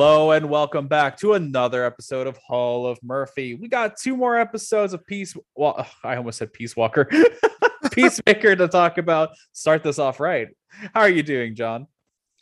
[0.00, 3.52] Hello and welcome back to another episode of Hall of Murphy.
[3.52, 5.36] We got two more episodes of Peace.
[5.54, 7.06] Well, I almost said Peace Walker,
[7.92, 9.36] Peacemaker to talk about.
[9.52, 10.48] Start this off right.
[10.94, 11.86] How are you doing, John?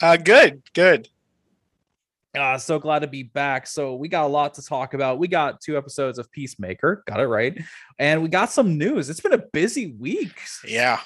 [0.00, 1.08] Uh, good, good.
[2.32, 3.66] Uh, so glad to be back.
[3.66, 5.18] So we got a lot to talk about.
[5.18, 7.60] We got two episodes of Peacemaker, got it right,
[7.98, 9.10] and we got some news.
[9.10, 10.40] It's been a busy week.
[10.64, 11.00] Yeah.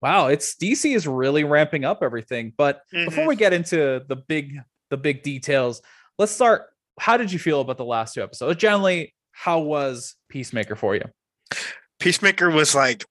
[0.00, 2.54] Wow, it's DC is really ramping up everything.
[2.56, 3.04] But mm-hmm.
[3.04, 5.80] before we get into the big the big details,
[6.18, 6.66] let's start.
[6.98, 8.60] How did you feel about the last two episodes?
[8.60, 11.04] Generally, how was Peacemaker for you?
[11.98, 13.06] Peacemaker was like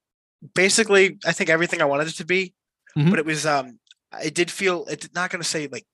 [0.54, 2.54] basically, I think everything I wanted it to be,
[2.98, 3.10] mm-hmm.
[3.10, 3.80] but it was um
[4.23, 5.86] it did feel it's not gonna say like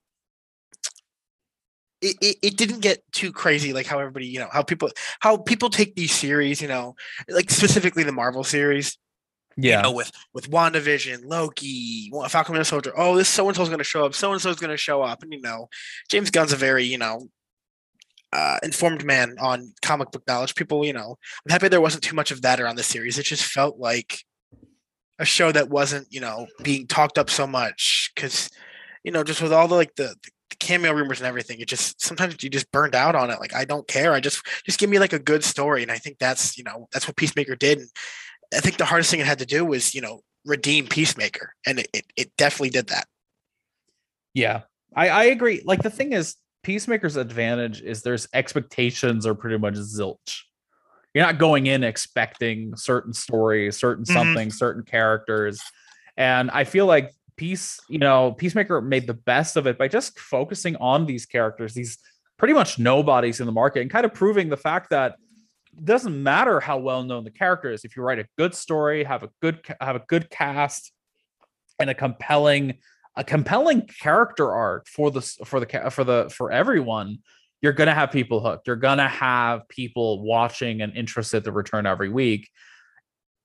[2.01, 4.89] it, it, it, didn't get too crazy like how everybody you know how people
[5.21, 6.93] how people take these series you know
[7.29, 8.97] like specifically the marvel series
[9.57, 9.77] yeah.
[9.77, 13.77] you know, with with wandavision loki falcon winter soldier oh this so and so's going
[13.77, 15.69] to show up so and so's going to show up and you know
[16.09, 17.29] james gunn's a very you know
[18.35, 20.55] uh, informed man on comic book knowledge.
[20.55, 23.17] People you know i'm happy there wasn't too much of that around the series.
[23.17, 24.23] It just felt like
[25.19, 28.49] a show that wasn't you know being talked up so much because
[29.03, 32.01] you know just with all the like the, the cameo rumors and everything it just
[32.01, 33.39] sometimes you just burned out on it.
[33.39, 34.11] Like i don't care.
[34.11, 36.87] I just just give me like a good story and i think that's you know
[36.91, 37.89] that's what peacemaker did and
[38.53, 41.79] i think the hardest thing it had to do was you know redeem peacemaker and
[41.79, 43.07] it, it, it definitely did that.
[44.33, 44.61] Yeah
[44.95, 45.61] i i agree.
[45.65, 50.41] Like the thing is peacemaker's advantage is there's expectations are pretty much zilch.
[51.13, 54.57] You're not going in expecting certain stories certain something mm-hmm.
[54.57, 55.61] certain characters.
[56.17, 60.17] And i feel like Peace, you know, Peacemaker made the best of it by just
[60.17, 61.97] focusing on these characters, these
[62.37, 65.15] pretty much nobodies in the market, and kind of proving the fact that
[65.77, 67.85] it doesn't matter how well known the character is.
[67.85, 70.91] If you write a good story, have a good have a good cast,
[71.79, 72.75] and a compelling
[73.15, 77.19] a compelling character arc for the for the for the for everyone,
[77.61, 78.67] you're gonna have people hooked.
[78.67, 82.49] You're gonna have people watching and interested to return every week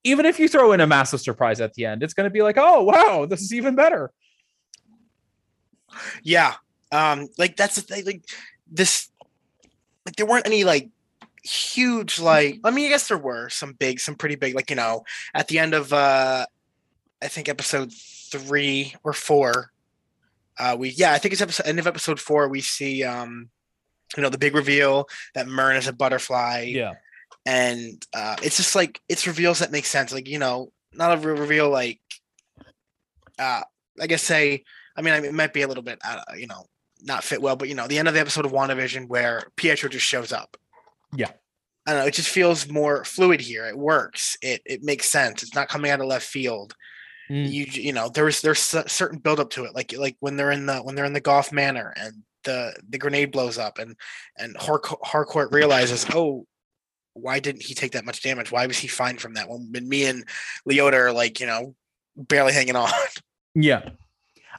[0.04, 2.42] even if you throw in a massive surprise at the end, it's going to be
[2.42, 4.10] like, oh wow, this is even better.
[6.22, 6.54] Yeah,
[6.92, 8.04] um, like that's the thing.
[8.04, 8.24] Like
[8.70, 9.10] this,
[10.06, 10.88] like there weren't any like
[11.42, 12.60] huge like.
[12.64, 14.54] I mean, I guess there were some big, some pretty big.
[14.54, 16.46] Like you know, at the end of uh,
[17.22, 19.72] I think episode three or four,
[20.58, 22.48] uh, we yeah, I think it's episode end of episode four.
[22.48, 23.50] We see um,
[24.16, 26.64] you know, the big reveal that Murn is a butterfly.
[26.68, 26.94] Yeah
[27.46, 30.12] and uh, it's just like it's reveals that make sense.
[30.12, 32.00] Like you know, not a real reveal like,
[33.38, 33.62] uh,
[34.00, 34.64] I guess say,
[34.96, 36.66] I mean, it might be a little bit, uh, you know,
[37.02, 39.88] not fit well, but you know, the end of the episode of WandaVision where Pietro
[39.88, 40.56] just shows up.
[41.15, 41.31] Yeah.
[41.87, 42.06] I don't know.
[42.06, 43.66] It just feels more fluid here.
[43.66, 44.37] It works.
[44.43, 45.43] It it makes sense.
[45.43, 46.75] It's not coming out of left field.
[47.31, 47.50] Mm.
[47.50, 49.75] You you know there's there's certain build up to it.
[49.75, 52.98] Like like when they're in the when they're in the Goff Manor and the the
[52.98, 53.97] grenade blows up and
[54.38, 56.47] and Harcourt realizes oh
[57.15, 58.53] why didn't he take that much damage?
[58.53, 60.25] Why was he fine from that when, when me and
[60.69, 61.75] Leota are like, you know,
[62.16, 62.91] barely hanging on?
[63.53, 63.91] Yeah.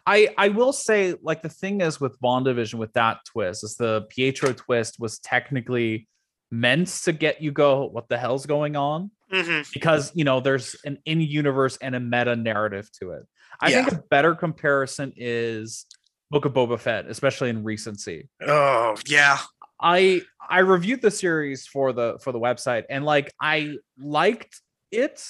[0.05, 4.01] I I will say, like the thing is with WandaVision with that twist, is the
[4.09, 6.09] Pietro twist was technically
[6.51, 9.11] meant to get you go, what the hell's going on?
[9.31, 9.69] Mm-hmm.
[9.73, 13.23] Because you know, there's an in-universe and a meta narrative to it.
[13.59, 13.85] I yeah.
[13.85, 15.85] think a better comparison is
[16.29, 18.29] Book of Boba Fett, especially in recency.
[18.45, 19.37] Oh yeah,
[19.79, 25.23] I I reviewed the series for the for the website and like I liked it,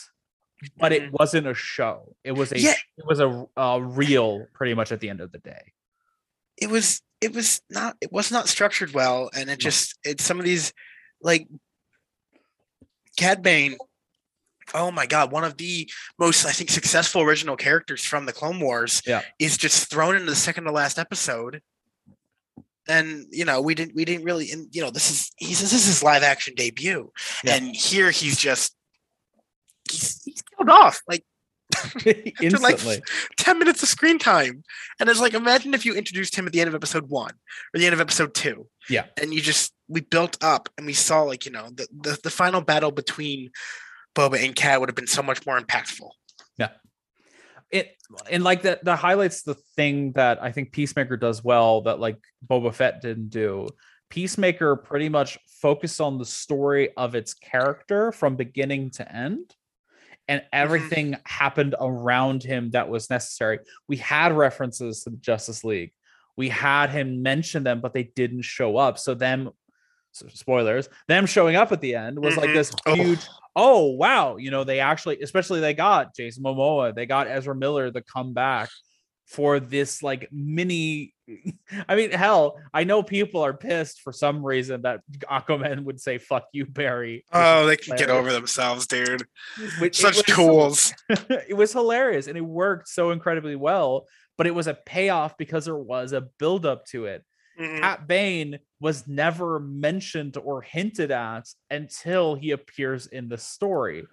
[0.78, 1.16] but it mm-hmm.
[1.20, 2.16] wasn't a show.
[2.24, 2.74] It was a yeah.
[2.98, 5.74] it was a, a real pretty much at the end of the day.
[6.58, 10.40] It was it was not it was not structured well, and it just it's some
[10.40, 10.74] of these
[11.22, 11.48] like
[13.18, 13.78] Cad Bane.
[14.74, 18.60] Oh my god, one of the most I think successful original characters from the Clone
[18.60, 19.22] Wars yeah.
[19.38, 21.62] is just thrown into the second to last episode
[22.88, 25.72] and you know we didn't we didn't really and you know this is he says
[25.72, 27.12] this is his live action debut
[27.44, 27.56] yeah.
[27.56, 28.76] and here he's just
[29.90, 31.24] he's, he's killed off like
[32.62, 33.04] like
[33.38, 34.64] 10 minutes of screen time.
[35.00, 37.34] And it's like imagine if you introduced him at the end of episode one
[37.74, 38.68] or the end of episode two.
[38.90, 39.06] Yeah.
[39.22, 42.30] And you just we built up and we saw like you know the the, the
[42.30, 43.52] final battle between
[44.16, 46.10] boba and Cad would have been so much more impactful.
[46.58, 46.70] Yeah.
[47.70, 47.96] It
[48.30, 52.18] and like that that highlights the thing that I think Peacemaker does well that like
[52.46, 53.68] Boba Fett didn't do.
[54.10, 59.56] Peacemaker pretty much focused on the story of its character from beginning to end
[60.28, 60.50] and mm-hmm.
[60.54, 61.22] everything mm-hmm.
[61.26, 63.60] happened around him that was necessary.
[63.88, 65.94] We had references to the Justice League.
[66.38, 68.98] We had him mention them, but they didn't show up.
[68.98, 69.50] So them
[70.12, 72.42] spoilers, them showing up at the end was mm-hmm.
[72.42, 76.94] like this huge oh oh wow, you know, they actually, especially they got Jason Momoa,
[76.94, 78.70] they got Ezra Miller to come back
[79.28, 81.14] for this like mini
[81.90, 86.18] I mean, hell, I know people are pissed for some reason that Aquaman would say
[86.18, 89.26] "fuck you, Barry." Oh, they can get over themselves, dude.
[89.80, 90.94] Which Such was, tools.
[91.10, 94.08] it was hilarious and it worked so incredibly well.
[94.38, 97.24] But it was a payoff because there was a build up to it.
[97.60, 97.80] Mhm.
[97.80, 104.08] Cad Bane was never mentioned or hinted at until he appears in the story.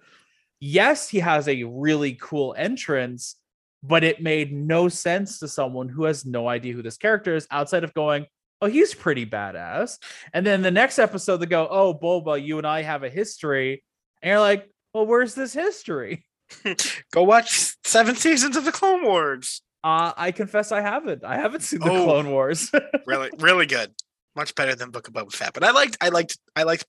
[0.59, 3.37] Yes, he has a really cool entrance,
[3.83, 7.47] but it made no sense to someone who has no idea who this character is
[7.51, 8.25] outside of going,
[8.61, 9.97] Oh, he's pretty badass.
[10.33, 13.83] And then the next episode, they go, Oh, Boba, you and I have a history.
[14.21, 16.25] And you're like, Well, where's this history?
[17.11, 19.61] Go watch seven seasons of the Clone Wars.
[19.83, 21.23] Uh, I confess I haven't.
[21.23, 22.03] I haven't seen the Oh.
[22.05, 22.69] Clone Wars.
[23.05, 23.93] Really, really good.
[24.35, 25.53] Much better than Book of Boba Fett.
[25.53, 26.85] But I liked, I liked, I liked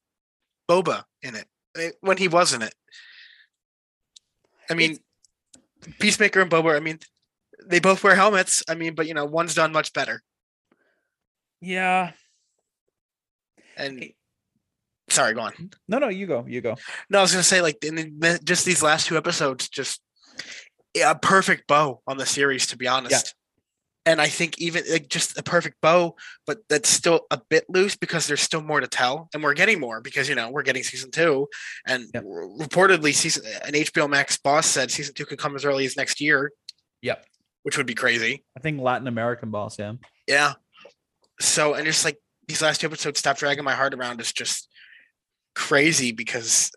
[0.69, 1.47] Boba in it
[1.79, 2.75] eh, when he was in it.
[4.69, 4.99] I mean,
[5.99, 6.77] Peacemaker and Boba.
[6.77, 6.99] I mean,
[7.67, 8.63] they both wear helmets.
[8.69, 10.23] I mean, but you know, one's done much better.
[11.61, 12.13] yeah.
[13.77, 14.05] And
[15.09, 15.71] sorry, go on.
[15.89, 16.45] No, no, you go.
[16.47, 16.77] You go.
[17.09, 20.03] No, I was gonna say like in the, just these last two episodes, just
[21.03, 23.35] a perfect bow on the series, to be honest.
[24.11, 27.95] And I think even like just a perfect bow, but that's still a bit loose
[27.95, 30.83] because there's still more to tell, and we're getting more because you know we're getting
[30.83, 31.47] season two,
[31.87, 32.25] and Yep.
[32.25, 36.21] reportedly season an HBO Max boss said season two could come as early as next
[36.21, 36.51] year,
[37.03, 37.25] Yep.
[37.63, 38.45] which would be crazy.
[38.57, 39.93] I think Latin American boss, yeah.
[40.27, 40.55] Yeah.
[41.41, 42.19] So and just like
[42.49, 44.69] these last two episodes, stop dragging my heart around is just
[45.55, 46.73] crazy because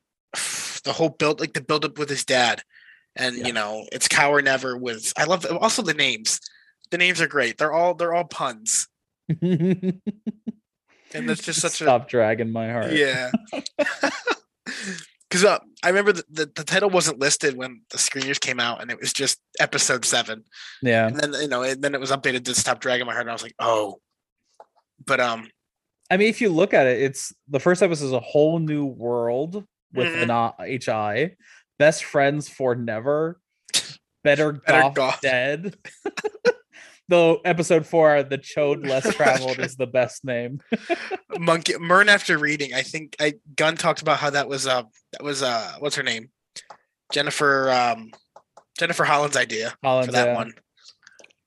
[0.83, 2.61] the whole build, like the build up with his dad,
[3.15, 3.47] and Yeah.
[3.47, 5.11] you know, it's Cow or Never with.
[5.17, 6.39] I love also the names.
[6.93, 7.57] The names are great.
[7.57, 8.87] They're all they're all puns,
[9.41, 9.99] and
[11.11, 12.91] that's just such a Stop dragging my heart.
[12.93, 13.31] yeah.
[15.27, 18.79] Because uh, I remember the, the the title wasn't listed when the screeners came out,
[18.83, 20.43] and it was just episode seven.
[20.83, 21.07] Yeah.
[21.07, 23.31] And then you know, and then it was updated to Stop Dragging My Heart, and
[23.31, 23.99] I was like, oh.
[25.03, 25.49] But um,
[26.11, 28.85] I mean, if you look at it, it's the first episode is a whole new
[28.85, 30.21] world with Mhm.
[30.21, 31.35] an uh, HI.
[31.79, 33.39] Best friends for never.
[34.23, 35.21] Better, Better Goff, Goff.
[35.21, 35.75] dead.
[37.09, 40.61] Though episode four, the chode less traveled is the best name.
[41.37, 42.73] Monkey Murn after reading.
[42.73, 46.03] I think I Gunn talked about how that was uh that was uh what's her
[46.03, 46.29] name?
[47.11, 48.11] Jennifer um
[48.79, 50.35] Jennifer Holland's idea Holland, for that yeah.
[50.35, 50.53] one.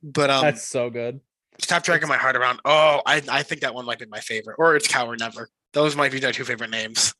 [0.02, 1.20] But um That's so good.
[1.58, 2.60] stop dragging my heart around.
[2.64, 4.56] Oh, I I think that one might be my favorite.
[4.58, 5.48] Or it's Cow or Never.
[5.72, 7.14] Those might be my two favorite names.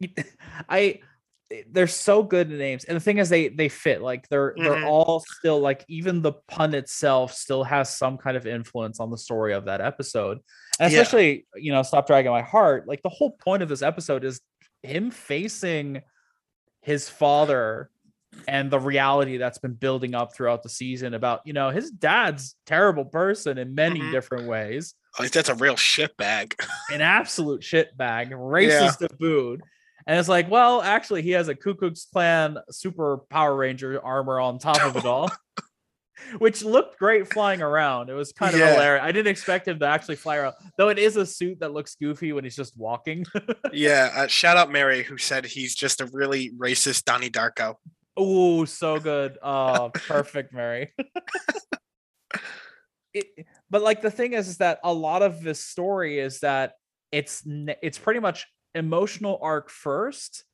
[0.68, 1.00] I
[1.70, 2.84] they're so good at names.
[2.84, 4.00] And the thing is they they fit.
[4.02, 4.86] Like they're they're Mhm.
[4.86, 9.18] all still like even the pun itself still has some kind of influence on the
[9.18, 10.38] story of that episode.
[10.80, 11.00] And Yeah.
[11.00, 12.88] especially, you know, Stop Dragging My Heart.
[12.88, 14.40] Like the whole point of this episode is
[14.82, 16.02] him facing
[16.80, 17.90] his father
[18.48, 22.56] and the reality that's been building up throughout the season about, you know, his dad's
[22.66, 24.10] terrible person in many Mhm.
[24.10, 26.56] different ways Like that's a real shit bag.
[26.90, 28.30] an absolute shit bag,
[28.96, 29.60] racist to boot.
[30.06, 34.40] And it's like, well, actually, he has a Ku Klux Klan super Power Ranger armor
[34.40, 35.30] on top of it all,
[36.38, 38.10] which looked great flying around.
[38.10, 38.72] It was kind of Yeah.
[38.72, 39.04] hilarious.
[39.04, 41.94] I didn't expect him to actually fly around, though it is a suit that looks
[41.96, 43.24] goofy when he's just walking.
[43.72, 44.10] yeah.
[44.14, 47.76] Uh, shout out Mary who said he's just a really racist Donnie Darko.
[48.16, 49.38] Oh, so good.
[49.42, 50.92] Oh, perfect, Mary.
[53.14, 53.26] it,
[53.70, 56.72] but like the thing is, is that a lot of this story is that
[57.10, 60.44] it's it's pretty much emotional arc first,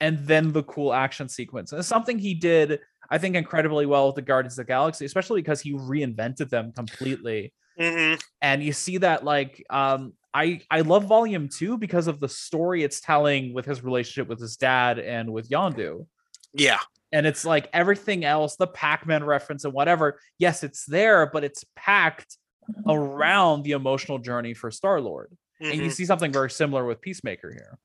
[0.00, 1.72] and then the cool action sequence.
[1.72, 5.04] And it's something he did, I think, incredibly well with the Guardians of the Galaxy,
[5.04, 8.20] especially because he reinvented them completely Mhm.
[8.42, 12.82] and you see that like um i i love volume two because of the story
[12.82, 16.04] it's telling with his relationship with his dad and with yondu
[16.52, 16.80] Yeah.
[17.12, 21.64] and it's like everything else the pac-man reference and whatever yes it's there but it's
[21.76, 22.36] packed
[22.88, 25.92] around the emotional journey for star lord and you Mhm.
[25.92, 27.78] see something very similar with peacemaker here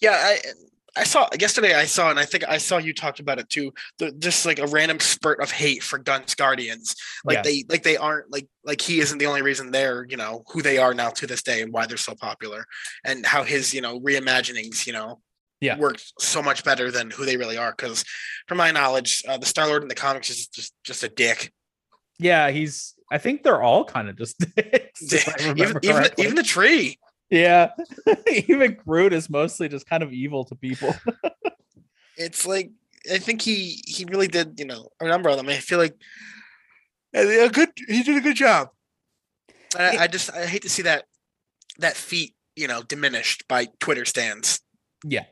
[0.00, 0.40] Yeah, I
[0.94, 1.74] I saw yesterday.
[1.74, 3.72] I saw, and I think I saw you talked about it too.
[3.98, 6.94] The, just like a random spurt of hate for Gunn's Guardians,
[7.24, 7.44] like Yes.
[7.46, 10.60] they like they aren't like like he isn't the only reason they're you know who
[10.60, 12.66] they are now to this day and why they're so popular,
[13.06, 15.22] and how his you know reimaginings you know
[15.62, 15.78] Yeah.
[15.78, 17.70] worked so much better than who they really are.
[17.72, 18.04] Because
[18.46, 21.52] from my knowledge, uh, the Star Lord in the comics is just just a dick.
[22.18, 25.02] yeah he's i think they're all kind of just dicks,
[25.40, 26.24] even even, correctly.
[26.24, 26.98] even the tree.
[27.30, 27.70] yeah
[28.48, 30.94] even groot is mostly just kind of evil to people
[32.16, 32.70] it's like
[33.10, 35.48] I think he he really did you know a number of them.
[35.48, 35.96] I feel like
[37.14, 38.68] a good he did a good job.
[39.76, 41.04] And I, I just I hate to see that
[41.78, 44.60] that feat you know diminished by Twitter stands.
[45.04, 45.24] Yeah.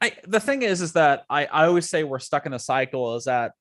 [0.00, 3.16] I the thing is is that I I always say we're stuck in a cycle
[3.16, 3.52] is that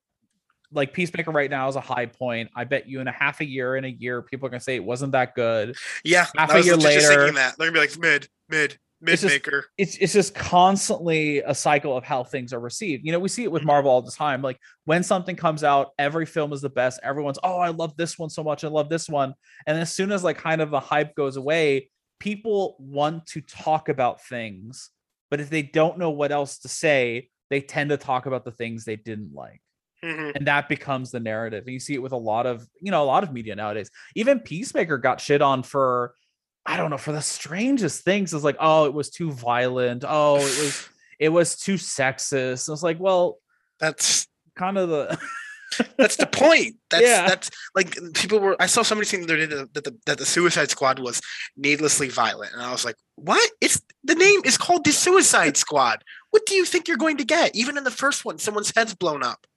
[0.73, 2.49] like Peacemaker right now is a high point.
[2.55, 4.75] I bet you in a half a year, in a year, people are gonna say
[4.75, 5.75] it wasn't that good.
[6.03, 8.77] Yeah, Half I a year just later- thinking that they're gonna be like mid, mid,
[9.01, 9.65] mid It's just- maker.
[9.77, 13.05] It's it's just constantly a cycle of how things are received.
[13.05, 13.67] You know, we see it with Mhm.
[13.67, 14.41] Marvel all the time.
[14.41, 16.99] Like when something comes out, every film is the best.
[17.03, 18.63] Everyone's, oh, I love this one so much.
[18.63, 19.33] I love this one.
[19.67, 23.89] And as soon as like kind of the hype goes away, people want to talk
[23.89, 24.89] about things.
[25.29, 28.51] But if they don't know what else to say, they tend to talk about the
[28.51, 29.61] things they didn't like.
[30.03, 30.35] Mhm.
[30.35, 33.03] and that becomes the narrative and you see it with a lot of you know
[33.03, 36.15] a lot of media nowadays even peacemaker got shit on for
[36.65, 40.37] i don't know for the strangest things it's like oh it was too violent oh
[40.37, 40.89] it was
[41.19, 43.37] it was too sexist it's like well
[43.79, 45.19] That's kind of the
[45.97, 46.75] that's the point.
[46.89, 47.27] That's Yeah.
[47.27, 48.57] that's like people were.
[48.59, 51.21] I saw somebody saying the other day that that the, that the Suicide Squad was
[51.55, 53.49] needlessly violent, and I was like, "What?
[53.61, 56.03] It's the name is called the Suicide Squad.
[56.31, 57.55] What do you think you're going to get?
[57.55, 59.47] Even in the first one, someone's head's blown up.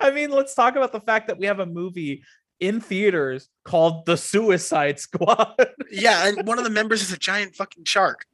[0.00, 2.22] I mean let's talk about the fact that we have a movie
[2.60, 5.54] in theaters called the suicide squad
[5.90, 8.24] Yeah, and one of the members is a giant fucking shark.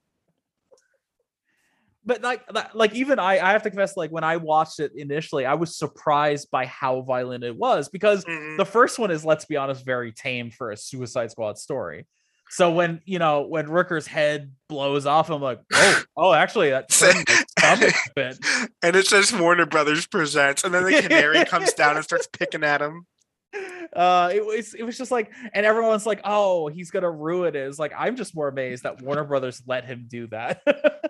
[2.05, 2.43] but like
[2.75, 5.77] like even I I have to confess like when I watched it initially I was
[5.77, 8.57] surprised by how violent it was because Mhm.
[8.57, 12.07] the first one is let's be honest very tame for a suicide squad story
[12.51, 16.89] so when you know when rooker's head blows off i'm like oh oh actually that
[16.89, 18.39] turned my stomach a bit
[18.83, 22.65] and it says Warner Brothers presents, and then the canary comes down and starts picking
[22.65, 23.07] at him.
[23.95, 27.67] uh it was it was just like and everyone's like oh he's gonna ruin it.
[27.67, 30.61] It's like i'm just more amazed that warner brothers let him do that.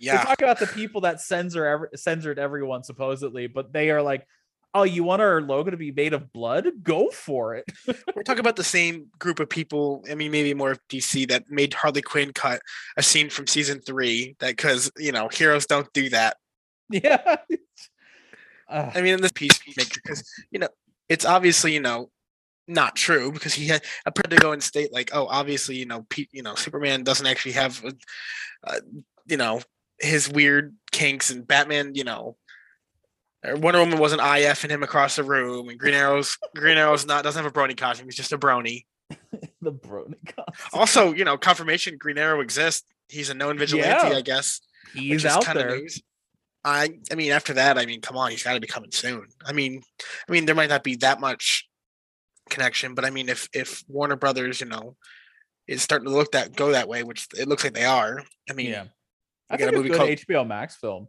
[0.00, 4.02] We Yeah, talk about the people that censor every, censored everyone supposedly but they are
[4.02, 4.26] like
[4.74, 7.64] oh you want our logo to be made of blood go for it
[8.14, 10.04] we're talking about the same group of people.
[10.10, 12.60] I mean, maybe more of DC that made Harley Quinn cut
[12.96, 14.36] a scene from season three.
[14.38, 16.36] That because you know heroes don't do that.
[16.90, 17.36] yeah
[18.68, 20.68] Uh, I mean, in this peacemaker, because you know,
[21.08, 22.10] it's obviously you know
[22.68, 26.06] not true because he had a to go and state like, oh, obviously you know,
[26.08, 27.84] Pete, you know, Superman doesn't actually have,
[28.64, 28.80] uh,
[29.26, 29.60] you know,
[29.98, 32.36] his weird kinks, and Batman, you know.
[33.44, 37.24] Wonder Woman wasn't IF and him across the room, and Green Arrow's Green Arrow's not
[37.24, 38.84] doesn't have a brony costume; he's just a brony.
[39.60, 40.70] the brony costume.
[40.72, 42.84] Also, you know, confirmation Green Arrow exists.
[43.08, 44.16] He's a known vigilante, Yeah.
[44.16, 44.60] I guess.
[44.94, 46.00] he's out there news.
[46.64, 49.26] I I mean, after that, I mean, come on, he's got to be coming soon.
[49.44, 49.82] I mean,
[50.28, 51.68] I mean, there might not be that much
[52.48, 54.96] connection, but I mean, if if Warner Brothers, you know,
[55.66, 58.22] is starting to look that go that way, which it looks like they are.
[58.48, 58.84] I mean, yeah
[59.50, 61.08] I got a movie good called- HBO Max film.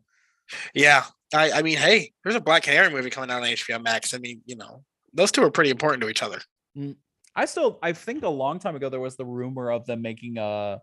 [1.34, 4.14] I I mean, hey, there's a Black Canary movie coming out on HBO Max.
[4.14, 4.84] I mean, you know,
[5.14, 6.40] those two are pretty important to each other.
[7.36, 10.38] I still I think a long time ago there was the rumor of them making
[10.38, 10.82] a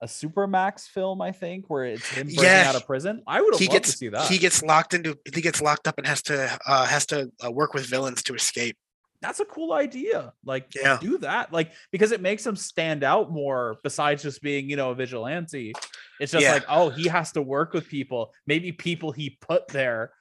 [0.00, 3.22] a Supermax film, I think, where it's him breaking Yeah, out of prison.
[3.26, 4.28] I would have loved gets to see that.
[4.28, 7.50] he gets locked into he gets locked up and has to uh has to uh,
[7.50, 8.76] work with villains to escape.
[9.20, 10.32] That's a cool idea.
[10.44, 10.98] Like Yeah.
[11.00, 11.52] do that.
[11.52, 15.72] Like because it makes him stand out more besides just being, you know, a vigilante.
[16.20, 16.52] It's just Yeah.
[16.54, 18.32] like, oh, he has to work with people.
[18.46, 20.12] Maybe people he put there.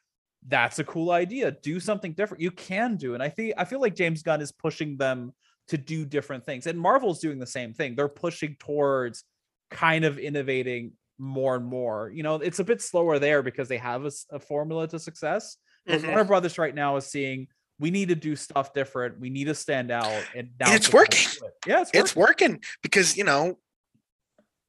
[0.48, 1.52] That's a cool idea.
[1.52, 2.42] Do something different.
[2.42, 3.14] You can do.
[3.14, 5.34] And I think I feel like James Gunn is pushing them
[5.68, 6.66] to do different things.
[6.66, 7.96] And Marvel's doing the same thing.
[7.96, 9.24] They're pushing towards
[9.70, 12.10] kind of innovating more and more.
[12.14, 15.58] You know, it's a bit slower there because they have a formula to success.
[15.86, 16.08] But Mhm.
[16.08, 17.48] Warner Brothers right now is seeing
[17.80, 19.20] we need to do stuff different.
[19.20, 21.48] We need to stand out, and now it's the time to working.
[21.48, 21.54] it.
[21.68, 22.52] Yeah, it's, it's working.
[22.52, 23.58] working because you know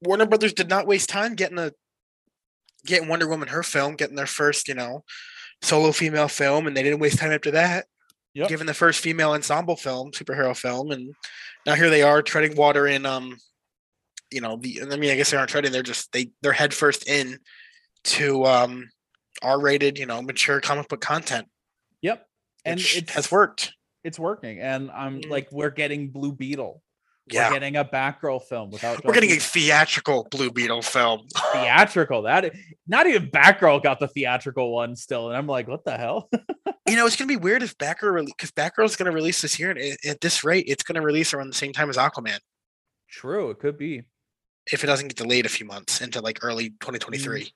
[0.02, 1.72] Warner Brothers did not waste time getting a
[2.86, 5.04] getting Wonder Woman her film, getting their first you know
[5.62, 7.86] solo female film, and they didn't waste time after that.
[8.34, 8.48] Yep.
[8.48, 11.14] Given the first female ensemble film, superhero film, and
[11.66, 13.36] now here they are treading water in um
[14.30, 16.74] you know the I mean I guess they aren't treading they're just they they're head
[16.74, 17.38] first in
[18.04, 18.90] to um
[19.42, 21.48] R-rated you know mature comic book content
[22.64, 23.74] and which it's has worked.
[24.04, 25.30] It's working, and I'm Mm.
[25.30, 26.82] like, we're getting Blue Beetle.
[27.30, 27.48] Yeah.
[27.48, 29.04] We're getting a Batgirl film without.
[29.04, 31.26] We're getting a theatrical Blue Beetle film.
[31.52, 32.22] theatrical.
[32.22, 32.54] That
[32.86, 36.30] not even Batgirl got the theatrical one still, and I'm like, what the hell?
[36.88, 39.78] You know, it's gonna be weird if Batgirl because Batgirl's gonna release this year, and
[39.78, 42.38] at- at this rate, it's gonna release around the same time as Aquaman.
[43.10, 44.04] True, it could be.
[44.72, 47.52] If it doesn't get delayed a few months into like early 2023.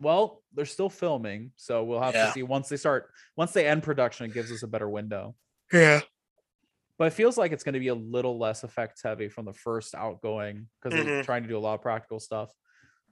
[0.00, 2.26] Well, they're still filming, so we'll have Yeah.
[2.26, 3.10] to see once they start.
[3.36, 5.34] Once they end production, it gives us a better window.
[5.72, 6.00] Yeah.
[6.98, 9.52] but it feels like it's going to be a little less effects heavy from the
[9.52, 11.24] first outgoing because they're Mhm.
[11.26, 12.50] trying to do a lot of practical stuff.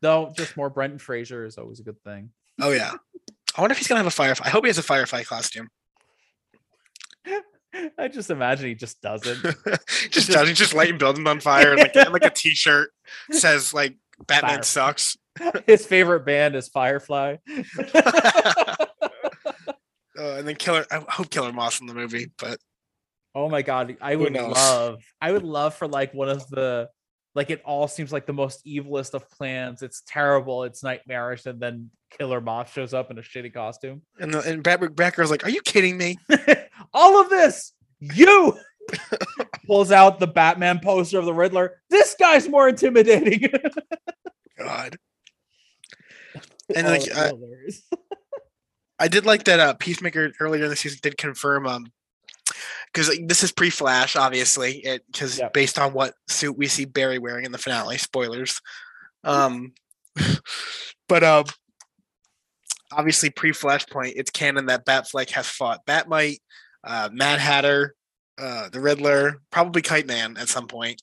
[0.01, 2.31] Though, just more Brendan Fraser is always a good thing.
[2.63, 2.93] Oh yeah.
[3.55, 4.47] I wonder if he's gonna have a firefly.
[4.47, 5.69] I hope he has a firefly costume.
[7.99, 9.43] I just imagine he just doesn't.
[9.67, 12.91] just just- does he just lighting buildings on fire and like, and like a t-shirt
[13.33, 14.63] says like Batman Fire.
[14.63, 15.17] sucks.
[15.67, 17.37] His favorite band is Firefly.
[17.49, 17.65] Uh,
[20.17, 20.87] and then Killer.
[20.91, 22.59] I hope Killer Moth in the movie, but
[23.35, 26.89] Oh my god, I would love I would love for like one of the
[27.35, 29.83] like it all seems like the most evilest of plans.
[29.83, 34.03] It's terrible, it's nightmarish, and then Killer Moth shows up in a shitty costume.
[34.21, 36.17] and the, and Bat- Batgirl's like, "Are you kidding me?"
[36.93, 38.57] all of this, you
[39.67, 41.81] pulls out the Batman poster of the Riddler.
[41.91, 43.49] This guy's more intimidating.
[44.59, 44.99] God.
[46.75, 47.33] And Oh, like, it's uh.
[48.99, 49.61] I did like that.
[49.61, 51.87] Uh, Peacemaker earlier in the season did confirm um
[52.93, 55.53] because this is pre-Flash, obviously, it because Yep.
[55.53, 57.99] based on what suit we see Barry wearing in the finale.
[57.99, 58.61] Spoilers.
[59.25, 59.73] Um,
[61.09, 61.45] but um,
[62.93, 66.39] obviously pre-Flashpoint, it's canon that Batfleck has fought Batmite,
[66.85, 67.95] uh, Mad Hatter,
[68.39, 71.03] uh, the Riddler, probably Kite Man at some point.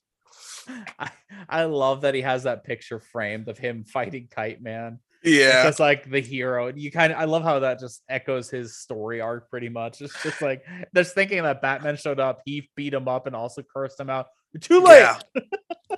[0.99, 1.11] I,
[1.49, 4.99] I love that he has that picture framed of him fighting Kite Man.
[5.23, 6.67] Yeah, It's like the hero.
[6.67, 10.01] And you kind of I love how that just echoes his story arc pretty much.
[10.01, 13.61] It's just like just thinking that Batman showed up, he beat him up and also
[13.61, 14.27] cursed him out.
[14.53, 14.99] You're too late.
[14.99, 15.19] Yeah.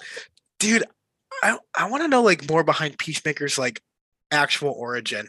[0.63, 0.85] dude
[1.43, 3.81] i i want to know like more behind peacemaker's like
[4.31, 5.27] actual origin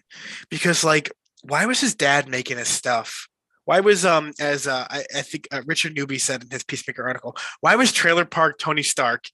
[0.49, 1.11] because like
[1.43, 3.27] why was his dad making his stuff
[3.65, 7.05] why was um as uh, I, I think uh, richard newby said in his peacemaker
[7.07, 9.25] article why was trailer park tony stark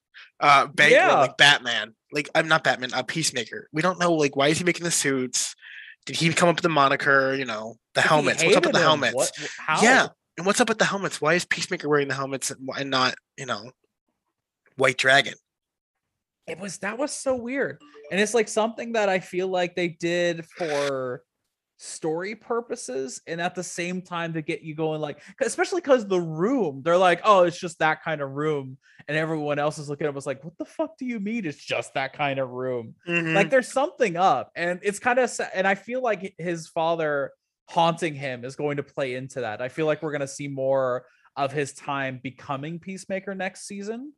[0.41, 1.15] uh bank Yeah.
[1.21, 1.95] like batman?
[2.13, 3.69] Like i'm not batman a peacemaker.
[3.73, 5.55] We don't know like why is he making the suits?
[6.07, 8.43] Did he come up with the moniker you know the helmets?
[8.43, 9.15] What's up with the him, helmets?
[9.15, 9.83] What- how?
[9.83, 10.09] yeah.
[10.39, 11.21] And what's up with the helmets?
[11.21, 13.71] Why is peacemaker wearing the helmets and, why- and not you know
[14.77, 15.35] white dragon?
[16.47, 17.79] It was that was so weird.
[18.11, 21.23] And it's like something that i feel like they did for
[21.83, 26.21] story purposes and at the same time to get you going like especially because the
[26.21, 28.77] room they're like oh it's just that kind of room.
[29.09, 31.57] And everyone else is looking at us like what the fuck do you mean it's
[31.57, 32.95] just that kind of room?
[33.09, 33.35] Mhm.
[33.35, 37.33] like there's something up and it's kind of and i feel like his father
[37.67, 39.63] haunting him is going to play into that.
[39.63, 41.05] I feel like we're going to see more
[41.37, 44.13] of his time becoming peacemaker next season.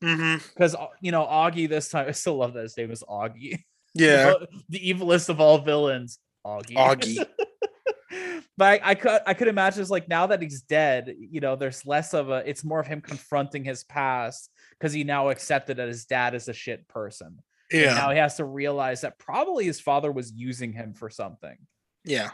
[0.00, 3.58] Because you know Auggie this time i still love that his name is Auggie.
[3.94, 4.34] Yeah.
[4.68, 7.26] the evilest of all villains Auggie Auggie.
[8.56, 11.56] but I, I could i could imagine it's like now that he's dead you know
[11.56, 15.76] there's less of a it's more of him confronting his past because he now accepted
[15.76, 17.38] that his dad is a shit person
[17.70, 17.94] and Yeah.
[17.94, 21.56] now he has to realize that probably his father was using him for something.
[22.04, 22.30] Yeah.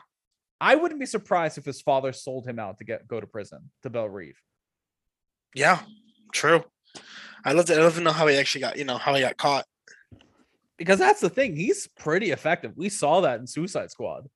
[0.61, 3.71] I wouldn't be surprised if his father sold him out to get go to prison
[3.83, 4.39] to Belle Reve.
[5.55, 5.81] Yeah.
[6.33, 6.65] True.
[7.45, 9.21] I love to I love to know how he actually got, you know, how he
[9.21, 9.65] got caught.
[10.77, 11.55] Because that's the thing.
[11.57, 12.73] He's pretty effective.
[12.77, 14.27] We saw that in Suicide Squad.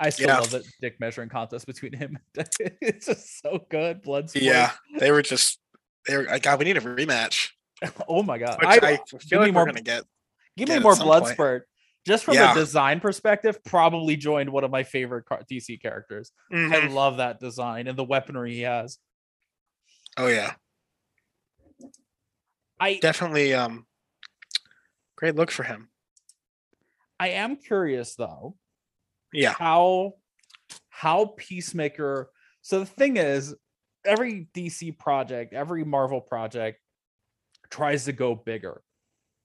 [0.00, 0.38] I still Yeah.
[0.38, 2.18] love that dick measuring contest between him.
[2.80, 4.02] it's just so good.
[4.02, 4.40] Bloodsport.
[4.42, 4.72] Yeah.
[4.98, 5.58] They were just
[6.06, 7.50] they were like, God, we need a rematch.
[8.08, 8.58] Oh my god.
[8.60, 10.04] Which I, I, give feel me like more- we're gonna get.
[10.56, 11.34] give get me more blood point.
[11.34, 11.68] spurt.
[12.06, 12.52] Just from Yeah.
[12.52, 16.32] a design perspective, probably joined one of my favorite car- DC characters.
[16.50, 16.92] I Mhm.
[16.92, 18.98] love that design and the weaponry he has.
[20.16, 20.54] Oh yeah.
[22.80, 23.86] I Definitely um
[25.18, 25.88] great look for him.
[27.18, 28.54] I am curious though
[29.32, 29.52] Yeah.
[29.58, 30.12] how
[30.90, 32.30] how Peacemaker.
[32.62, 33.54] So the thing is,
[34.04, 36.78] every DC project, every Marvel project
[37.70, 38.82] tries to go bigger.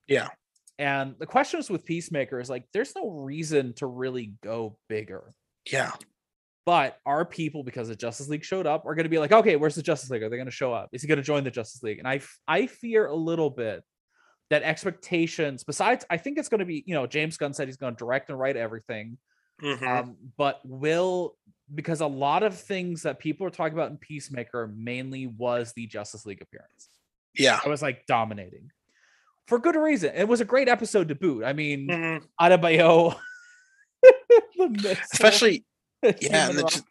[0.07, 0.29] Yeah.
[0.77, 5.33] And the question is with Peacemaker is like, there's no reason to really go bigger.
[5.71, 5.91] Yeah.
[6.65, 9.55] But our people, because the Justice League showed up, are going to be like, okay,
[9.55, 10.23] where's the Justice League?
[10.23, 10.89] Are they going to show up?
[10.91, 11.99] Is he going to join the Justice League?
[11.99, 13.83] And I, I fear a little bit
[14.53, 15.63] that expectations.
[15.63, 17.97] Besides, I think it's going to be, you know, James Gunn said he's going to
[17.97, 19.17] direct and write everything.
[19.61, 19.81] Mhm.
[19.87, 21.35] Um, but will
[21.73, 25.87] because a lot of things that people are talking about in Peacemaker mainly was the
[25.87, 26.89] Justice League appearance.
[27.35, 27.59] yeah.
[27.65, 28.69] I was like dominating
[29.47, 30.13] for good reason.
[30.15, 31.43] It was a great episode to boot.
[31.43, 32.23] I mean, Mhm.
[32.39, 33.15] Adebayo,
[34.57, 35.65] the missile, Especially
[36.21, 36.83] yeah, and the,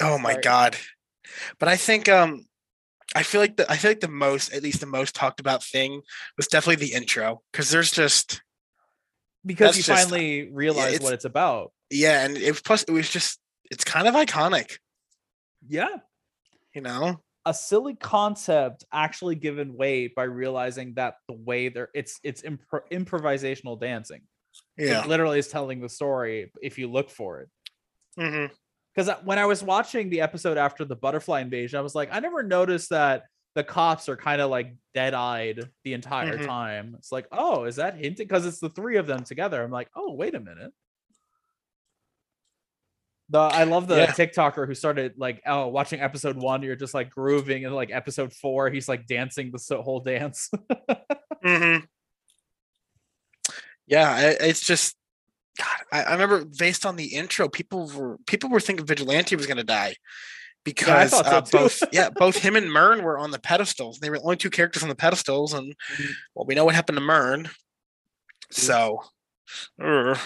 [0.00, 0.76] oh my god.
[1.58, 2.44] But I think um
[3.14, 5.64] I feel like the I feel like the most at least the most talked about
[5.64, 6.02] thing
[6.36, 8.42] was definitely the intro because there's just
[9.44, 11.72] because you just- finally realized it's- what it's about.
[11.90, 14.78] yeah, and it was plus it was just it's kind of iconic,
[15.68, 15.96] Yeah.
[16.74, 17.22] you know.
[17.46, 22.86] A silly concept actually given way by realizing that the way there it's it's impro-
[22.92, 24.22] improvisational dancing.
[24.76, 25.02] Yeah.
[25.04, 27.48] It literally is telling the story if you look for it.
[28.16, 28.46] hmm
[28.94, 32.20] because when I was watching the episode after the butterfly invasion, I was like, I
[32.20, 33.24] never noticed that
[33.54, 36.46] the cops are kind of like dead eyed the entire Mhm.
[36.46, 36.94] time.
[36.98, 38.26] It's like, oh, is that hinting?
[38.26, 39.62] Because it's the three of them together.
[39.62, 40.72] I'm like, oh, wait a minute.
[43.28, 44.06] The I love the Yeah.
[44.12, 48.32] TikToker who started like, oh, watching episode one, you're just like grooving, and like episode
[48.32, 50.50] four, he's like dancing the whole dance.
[51.44, 51.84] mm-hmm.
[53.86, 54.96] Yeah, it's just
[55.60, 59.46] God, I, I remember based on the intro, people were people were thinking Vigilante was
[59.46, 59.94] going to die
[60.64, 63.98] because so uh, both yeah both him and Murn were on the pedestals.
[63.98, 66.12] They were the only two characters on the pedestals, and Mhm.
[66.34, 67.50] well, we know what happened to Murn.
[68.50, 69.02] So,
[69.82, 70.18] ugh,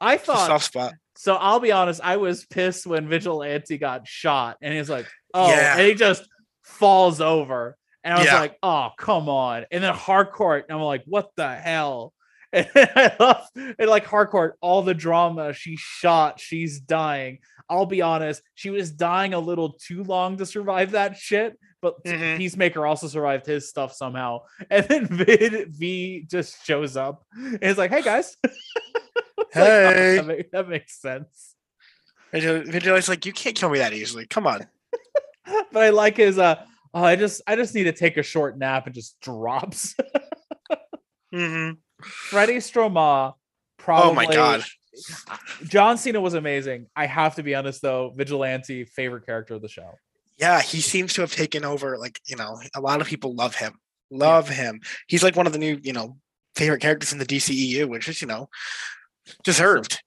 [0.00, 0.92] I thought soft spot.
[1.16, 1.34] so.
[1.36, 2.00] I'll be honest.
[2.02, 5.76] I was pissed when Vigilante got shot, and he's like, "Oh," Yeah.
[5.78, 6.22] and he just
[6.64, 8.40] falls over, and I was Yeah.
[8.40, 12.12] like, "Oh, come on!" And then Harcourt, and I'm like, "What the hell?"
[12.52, 15.52] And I love and like Harcourt, all the drama.
[15.52, 16.38] She's shot.
[16.40, 17.38] She's dying.
[17.70, 18.42] I'll be honest.
[18.54, 21.58] She was dying a little too long to survive that shit.
[21.80, 22.36] But Mhm.
[22.36, 24.40] Peacemaker also survived his stuff somehow.
[24.70, 28.36] And then Vid V just shows up and is like, "Hey guys."
[29.54, 30.16] It's like, oh, Hey.
[30.16, 31.54] that, make- that makes sense.
[32.32, 34.26] Vigil- Vigilante's like, you can't kill me that easily.
[34.26, 34.66] Come on.
[35.72, 36.62] But I like his uh
[36.94, 39.94] oh, I just I just need to take a short nap and just drops.
[41.32, 41.70] hmm
[42.02, 43.34] Freddie Stroma
[43.78, 44.64] probably Oh my God.
[45.64, 46.86] John Cena was amazing.
[46.94, 49.94] I have to be honest though, Vigilante favorite character of the show.
[50.38, 51.96] Yeah, he seems to have taken over.
[51.98, 53.78] Like you know, a lot of people love him.
[54.10, 54.80] Love him.
[55.06, 56.16] He's like one of the new you know
[56.54, 58.48] favorite characters in the DCEU, which is you know
[59.44, 60.02] deserved.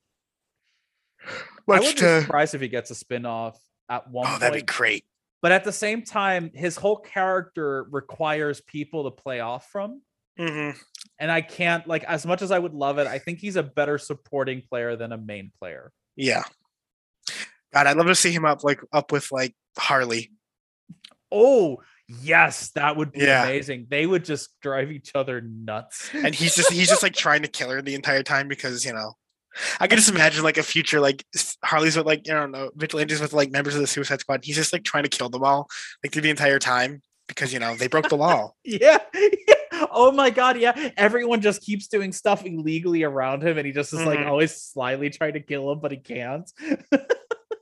[1.26, 1.32] I
[1.66, 4.40] Much would be to surprised if he gets a spin-off at one oh, point.
[4.40, 5.04] that'd be great.
[5.42, 10.02] But at the same time, his whole character requires people to play off from.
[10.38, 10.70] hmm
[11.18, 13.62] And I can't like as much as I would love it, I think he's a
[13.62, 15.92] better supporting player than a main player.
[16.14, 16.44] Yeah.
[17.72, 20.32] God, I'd love to see him up like up with like Harley.
[21.32, 23.44] Oh, yes, that would be Yeah.
[23.44, 23.86] amazing.
[23.88, 26.10] They would just drive each other nuts.
[26.14, 28.92] and he's just he's just like trying to kill her the entire time because you
[28.92, 29.14] know
[29.80, 31.24] I can just imagine like a future like
[31.64, 34.44] Harley's with like I don't know vigilantes with like members of the Suicide Squad.
[34.44, 35.66] He's just like trying to kill them all
[36.04, 38.52] like through the entire time because you know they broke the law.
[38.64, 39.54] yeah, yeah.
[39.98, 40.90] Oh my god, yeah.
[40.96, 44.26] Everyone just keeps doing stuff illegally around him, and he just is like Mhm.
[44.28, 46.48] always slyly trying to kill him, but he can't.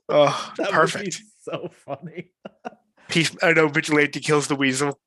[0.06, 1.22] Oh, That would be perfect.
[1.42, 2.30] so funny.
[3.08, 3.34] Peace.
[3.42, 5.00] I know vigilante kills the weasel.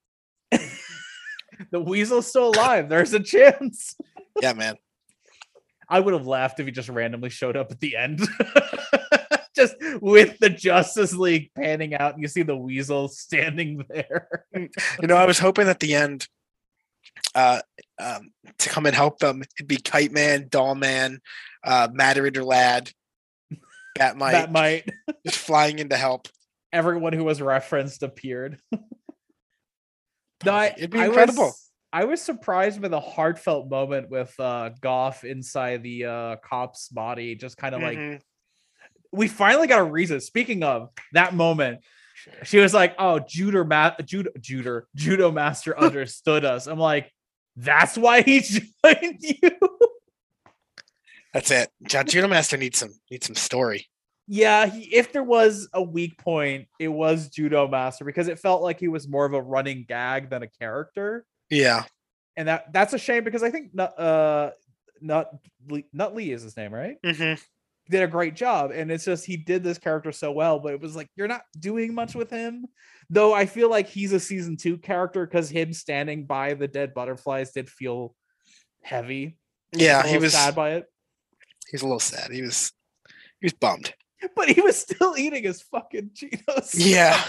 [1.71, 2.89] The weasel's still alive.
[2.89, 3.95] There's a chance.
[4.41, 4.75] Yeah, man.
[5.89, 8.21] I would have laughed if he just randomly showed up at the end.
[9.55, 14.27] just with the Justice League panning out, and you see the weasel standing there.
[14.53, 16.27] You know, I was hoping at the end
[17.35, 17.59] uh
[17.99, 21.19] um to come and help them it'd be Kite Man, Doll Man,
[21.63, 22.91] uh Matter Lad,
[23.97, 24.89] Batmite, that might
[25.25, 26.27] just flying in to help.
[26.73, 28.59] everyone who was referenced appeared.
[30.45, 31.45] no, I, It'd be I incredible.
[31.45, 36.89] Was, I was surprised by the heartfelt moment with uh Goff inside the uh cop's
[36.89, 38.21] body, just kind of like Mhm.
[39.11, 40.19] we finally got a reason.
[40.19, 41.79] Speaking of that moment,
[42.43, 47.11] she was like, "Oh, judo ma- judo judo judo master understood us." I'm like,
[47.55, 48.39] "That's why he
[48.85, 49.51] joined you."
[51.33, 51.69] That's it.
[51.87, 53.87] John Judo Master needs some needs some story.
[54.27, 58.61] yeah, he, if there was a weak point, it was judo master because it felt
[58.61, 61.83] like he was more of a running gag than a character, Yeah.
[62.35, 64.51] and that that's a shame because I think uh
[64.99, 65.29] not
[65.69, 66.97] Lee, Lee is his name, right?
[67.05, 67.33] hmm
[67.89, 70.81] did a great job and it's just he did this character so well but it
[70.81, 72.65] was like you're not doing much with him
[73.09, 76.93] though i feel like he's a season two character because him standing by the dead
[76.93, 78.13] butterflies did feel
[78.81, 79.37] heavy
[79.73, 80.85] Yeah, he was sad by it
[81.69, 82.31] he was a little sad.
[82.31, 82.71] He was
[83.41, 83.93] he was bummed.
[84.35, 87.21] but he was still eating his fucking cheetos Yeah.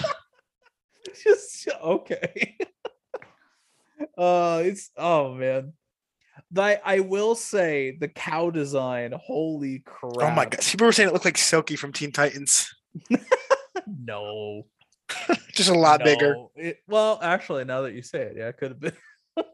[1.24, 2.56] just okay
[4.18, 5.72] uh it's oh man
[6.56, 10.60] I, I will say the cow design holy crap Oh my god.
[10.60, 12.74] People were saying it looked like Silky from Teen Titans.
[13.86, 14.64] no
[15.52, 16.36] Just a lot bigger.
[16.54, 18.92] It, well, actually, now that you say it, yeah, it could have been.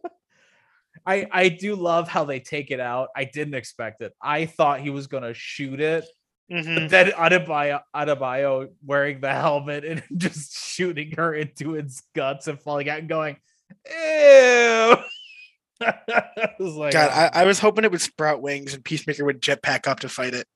[1.07, 3.09] I I do love how they take it out.
[3.15, 4.13] I didn't expect it.
[4.23, 6.05] I thought he was gonna shoot it.
[6.51, 6.75] Mhm.
[6.75, 12.61] But then Adebayo, Adebayo wearing the helmet and just shooting her into its guts and
[12.61, 13.37] falling out and going,
[13.87, 14.97] ew.
[16.09, 19.25] I was like, God, "Oh, I, I was hoping it would sprout wings and Peacemaker
[19.25, 20.47] would jetpack up to fight it.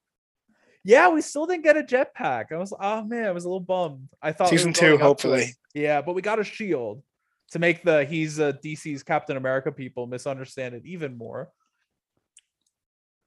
[0.84, 2.52] yeah, we still didn't get a jetpack.
[2.52, 4.08] I was, oh man, I was a little bummed.
[4.22, 5.54] I thought Season two, building up to hopefully.
[5.74, 7.02] Yeah, but we got a shield
[7.50, 11.50] to make the he's uh, DC's Captain America people misunderstand it even more.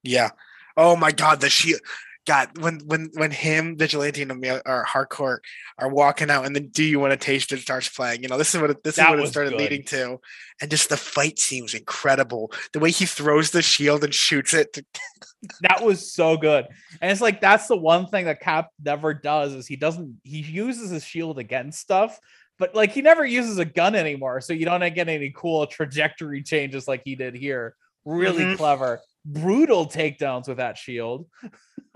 [0.03, 0.29] Yeah.
[0.77, 1.81] Oh my god, the shield.
[2.27, 5.43] God, when when when him, Vigilante, and Emil- or Harcourt
[5.79, 8.21] are walking out, and then "Do you want to taste it?" starts playing.
[8.21, 9.59] You know, this is what this That is what it started good.
[9.59, 10.19] leading to,
[10.61, 12.51] and just the fight seems incredible.
[12.73, 14.73] The way he throws the shield and shoots it.
[14.73, 14.85] To,
[15.61, 16.67] That was so good.
[17.01, 20.41] And it's like that's the one thing that Cap never does is he doesn't he
[20.41, 22.19] uses his shield against stuff,
[22.59, 24.41] but like he never uses a gun anymore.
[24.41, 27.75] So you don't get any cool trajectory changes like he did here.
[28.05, 28.57] Really Mhm.
[28.57, 29.01] clever.
[29.23, 31.27] brutal takedowns with that shield.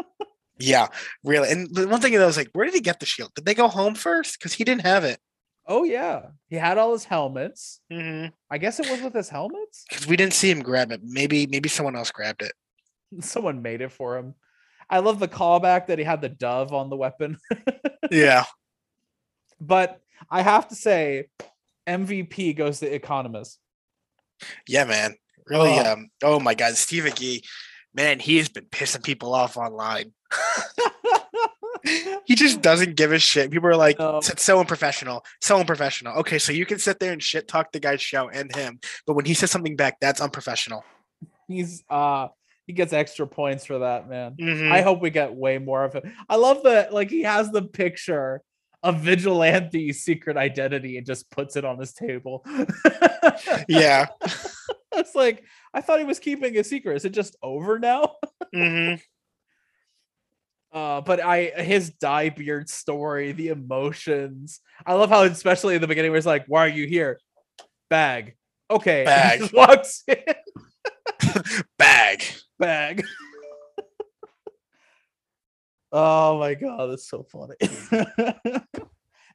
[0.57, 0.87] Yeah,
[1.23, 1.49] really.
[1.51, 3.31] And the one thing that I was like, where did he get the shield?
[3.35, 4.39] Did they go home first?
[4.39, 5.19] Because he didn't have it.
[5.67, 7.81] Oh yeah, he had all his helmets.
[7.89, 9.83] Because I guess it was with his helmets.
[9.89, 11.01] Because we didn't see him grab it.
[11.03, 12.53] Maybe maybe someone else grabbed it.
[13.21, 14.35] Someone made it for him.
[14.89, 17.37] I love the callback that he had the dove on the weapon.
[18.11, 18.43] Yeah.
[19.59, 21.29] but I have to say,
[21.87, 23.57] MVP goes to Economos.
[24.67, 25.15] Yeah, man.
[25.47, 25.79] Really.
[25.79, 25.93] Oh.
[25.93, 26.09] Um.
[26.23, 27.41] Oh my God, Steve Agee,
[27.95, 30.12] man, he has been pissing people off online.
[32.25, 33.51] he just doesn't give a shit.
[33.51, 34.17] People are like, No.
[34.17, 36.17] it's so unprofessional, so unprofessional.
[36.19, 39.15] Okay, so you can sit there and shit talk the guy's show and him, but
[39.15, 40.84] when he says something back, that's unprofessional.
[41.47, 42.29] He's uh
[42.65, 44.36] he gets extra points for that, man.
[44.39, 44.71] Mhm.
[44.71, 46.03] I hope we get way more of it.
[46.27, 48.41] I love that like he has the picture
[48.86, 52.45] of vigilante secret identity and just puts it on his table.
[53.67, 54.06] yeah.
[54.91, 55.43] it's like
[55.74, 56.95] I thought he was keeping a secret.
[56.95, 58.15] Is it just over now?
[58.54, 59.02] Mhm.
[60.71, 64.60] Uh, but I his dye beard story, the emotions.
[64.86, 67.17] I love how, especially in the beginning, where it's like, "Why are you here?"
[67.89, 68.36] Bag.
[68.69, 69.06] Okay.
[69.06, 69.54] Bag.
[69.54, 70.17] walks in.
[71.78, 72.26] Bag.
[72.60, 73.06] Bag.
[75.95, 77.55] Oh my god, that's so funny.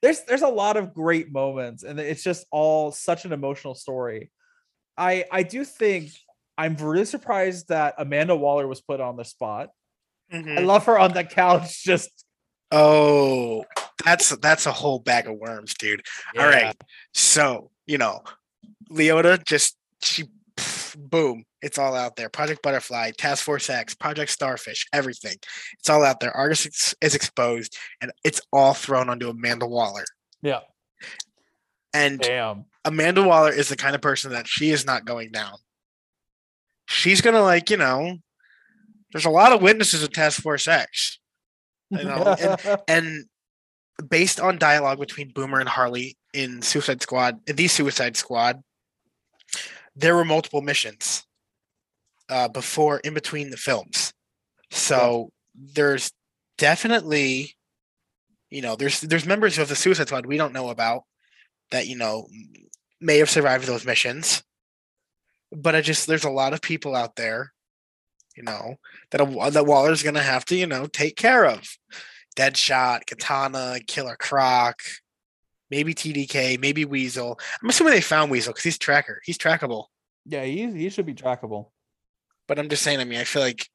[0.02, 4.30] there's there's a lot of great moments, and it's just all such an emotional story.
[4.96, 6.10] I I do think
[6.58, 9.70] I'm really surprised that Amanda Waller was put on the spot.
[10.32, 10.66] I Mhm.
[10.66, 12.24] love her on the couch, just
[12.70, 13.64] Oh,
[14.04, 16.02] that's that's a whole bag of worms, dude.
[16.38, 16.76] All right.
[17.14, 18.22] So, you know,
[18.90, 20.24] Leota just she
[21.08, 22.28] boom, it's all out there.
[22.28, 25.36] Project Butterfly, Task Force X, Project Starfish, everything.
[25.78, 26.36] It's all out there.
[26.36, 30.04] Argus is exposed and it's all thrown onto Amanda Waller.
[30.42, 30.60] Yeah.
[31.92, 32.66] And Damn.
[32.84, 35.54] Amanda Waller is the kind of person that she is not going down.
[36.86, 38.16] She's gonna like, you know,
[39.12, 41.18] there's a lot of witnesses of Task Force X.
[41.90, 42.36] You know,
[42.86, 43.24] and
[44.08, 48.62] based on dialogue between Boomer and Harley in Suicide Squad, in the Suicide Squad,
[49.96, 51.24] there were multiple missions
[52.28, 54.12] uh, before, in between the films.
[54.70, 56.12] So there's
[56.58, 57.56] definitely,
[58.50, 61.02] you know, there's there's members of the Suicide Squad we don't know about
[61.70, 62.26] that you know
[63.00, 64.42] may have survived those missions,
[65.52, 67.52] but I just there's a lot of people out there,
[68.36, 68.76] you know,
[69.10, 71.76] that a, that Waller's gonna have to you know take care of.
[72.36, 74.82] Deadshot, Katana, Killer Croc,
[75.70, 77.38] maybe TDK, maybe Weasel.
[77.62, 79.20] I'm assuming they found Weasel because he's tracker.
[79.24, 79.86] He's trackable.
[80.26, 81.70] yeah, he he should be trackable.
[82.48, 83.00] But I'm just saying.
[83.00, 83.68] I mean, I feel like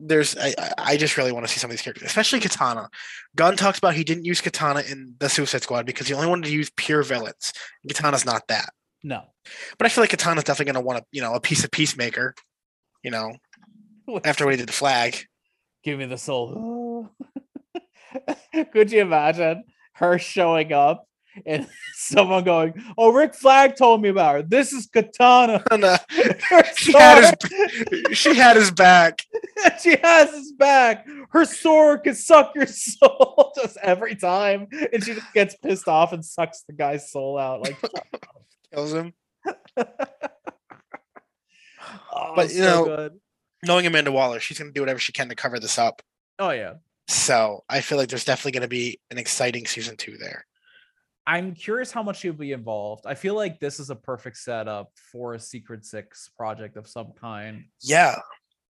[0.00, 0.36] there's.
[0.36, 2.88] I I- just really want to see some of these characters, especially Katana.
[3.34, 6.46] Gunn talks about he didn't use Katana in the Suicide Squad because he only wanted
[6.46, 7.52] to use pure villains.
[7.86, 8.70] Katana's not that.
[9.02, 9.22] No.
[9.78, 11.70] But I feel like Katana's definitely going to want a you know a piece of
[11.70, 12.34] Peacemaker.
[13.02, 13.32] You know,
[14.24, 15.18] after what he did to Flag.
[15.84, 17.10] Give me the soul.
[18.72, 19.64] Could you imagine
[19.96, 21.06] her showing up
[21.44, 24.42] and someone going, "Oh, Rick Flag told me about her.
[24.42, 25.62] This is Katana."
[26.76, 29.22] She had his she had his back.
[29.82, 31.06] she has his back.
[31.30, 36.12] Her sword can suck your soul just every time, and she just gets pissed off
[36.12, 37.62] and sucks the guy's soul out.
[37.62, 37.76] Like,
[38.72, 39.12] Kills him.
[39.76, 39.84] oh,
[42.34, 43.20] But, you know- good.
[43.64, 46.02] Knowing Amanda Waller, she's going to do whatever she can to cover this up.
[46.38, 46.74] oh yeah.
[47.08, 50.44] So I feel like there's definitely going to be an exciting season two there.
[51.26, 53.04] I'm curious how much she'll be involved.
[53.06, 57.12] I feel like this is a perfect setup for a Secret Six project of some
[57.20, 57.64] kind.
[57.80, 58.16] Yeah,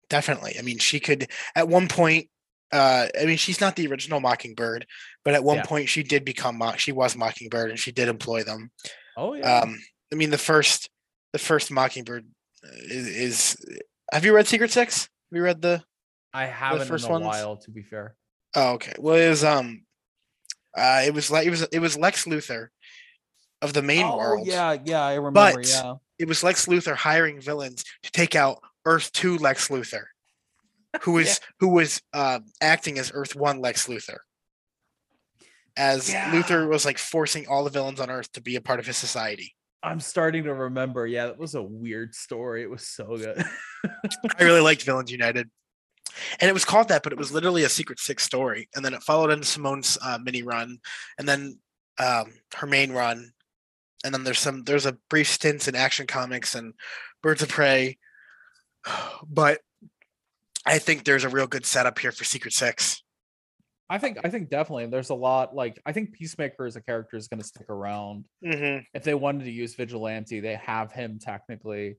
[0.08, 0.56] definitely.
[0.58, 2.28] I mean, she could at one point.
[2.72, 4.86] Uh, I mean, she's not the original Mockingbird,
[5.24, 5.64] but at one Yeah.
[5.64, 6.78] point she did become Mock.
[6.78, 8.70] She was Mockingbird, and she did employ them.
[9.16, 9.58] Oh yeah.
[9.60, 9.78] Um,
[10.12, 10.88] I mean, the first,
[11.32, 12.26] the first Mockingbird
[12.64, 13.06] uh, is.
[13.06, 13.80] is
[14.12, 15.02] have you read Secret Six?
[15.02, 15.82] Have you read the?
[16.32, 17.24] I haven't first in a ones?
[17.26, 18.16] while, to be fair.
[18.54, 18.92] Oh, okay.
[18.98, 19.82] Well, it was um,
[20.76, 22.68] uh, it was like it was it was Lex Luthor
[23.62, 24.46] of the main oh world.
[24.46, 25.32] yeah, yeah, I remember.
[25.54, 25.94] But- yeah.
[26.18, 30.04] it was Lex Luthor hiring villains to take out Earth Two Lex Luthor,
[31.02, 34.18] who was who was uh, acting as Earth One Lex Luthor.
[35.76, 36.30] As Yeah.
[36.32, 38.96] Luthor was like forcing all the villains on Earth to be a part of his
[38.96, 39.54] society.
[39.82, 41.06] I'm starting to remember.
[41.06, 42.62] Yeah, that was a weird story.
[42.62, 43.42] It was so good.
[44.38, 45.48] I really liked Villains United,
[46.40, 48.94] and it was called that, but it was literally a Secret Six story, and then
[48.94, 50.78] it followed into Simone's uh, mini run,
[51.18, 51.58] and then
[51.98, 53.32] um, her main run,
[54.04, 56.74] and then there's some there's a brief stints in Action Comics and
[57.22, 57.98] Birds of Prey,
[59.26, 59.60] but
[60.66, 63.02] I think there's a real good setup here for Secret Six.
[63.90, 67.16] I think I think definitely there's a lot like I think Peacemaker as a character
[67.16, 68.24] is going to stick around.
[68.44, 68.84] Mm-hmm.
[68.94, 71.96] If they wanted to use Vigilante, they have him technically.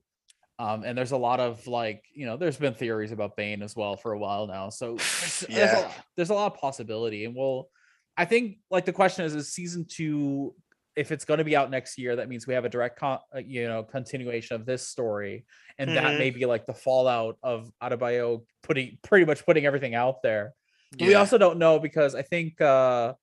[0.62, 3.74] Um, and there's a lot of like, you know, there's been theories about Bane as
[3.74, 4.68] well for a while now.
[4.70, 7.24] So there's, there's, a, lot- there's a lot of possibility.
[7.24, 7.68] And we'll,
[8.16, 10.54] I think like the question is, is season two,
[10.94, 13.18] if it's going to be out next year, that means we have a direct, con-
[13.34, 15.44] uh, you know, continuation of this story.
[15.78, 16.18] And that Mhm.
[16.18, 20.52] may be like the fallout of Adebayo putting pretty much putting everything out there.
[20.96, 23.14] But We also don't know because I think uh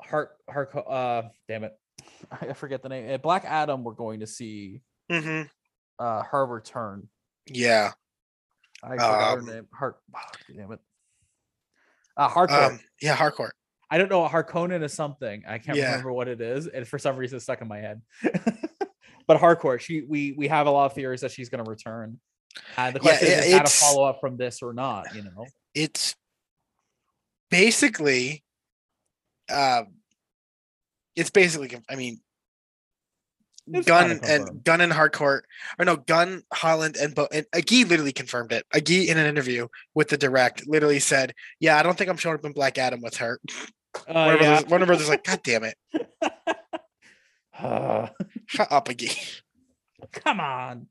[0.00, 1.72] Heart Heart uh damn it.
[2.30, 3.12] I forget the name.
[3.12, 5.48] Uh, Black Adam we're going to see Mhm.
[5.98, 7.08] Uh her return.
[7.46, 7.92] Yeah.
[8.82, 9.68] I forgot Um, her name.
[9.72, 9.96] Heart
[10.54, 10.80] damn it.
[12.16, 12.72] Uh Harcourt.
[12.72, 13.50] Um, yeah, hardcore.
[13.90, 14.26] I don't know.
[14.26, 15.44] Harkonnen is something.
[15.46, 15.90] I can't Yeah.
[15.90, 18.02] remember what it is, and for some reason it's stuck in my head.
[19.26, 22.18] but Harcourt, she we we have a lot of theories that she's gonna return.
[22.76, 25.14] And the Yeah, question it- is, is how to follow up from this or not,
[25.14, 25.46] you know?
[25.74, 26.14] It's
[27.50, 28.42] basically
[29.50, 29.94] um
[31.14, 32.20] it's basically I mean
[33.72, 34.62] It's Gunn and.
[34.64, 35.46] Gunn and Harcourt,
[35.78, 38.64] or no, Gunn Holland and Bo and Agee literally confirmed it.
[38.74, 42.36] Agee in an interview with the direct literally said, "Yeah, I don't think I'm showing
[42.36, 43.40] up in Black Adam with her."
[43.96, 44.36] Uh, Warner, yeah.
[44.38, 45.76] Brothers, Warner Brothers like, "God damn it,
[47.58, 48.08] Uh,
[48.46, 49.40] shut up, Agee."
[50.12, 50.86] come on.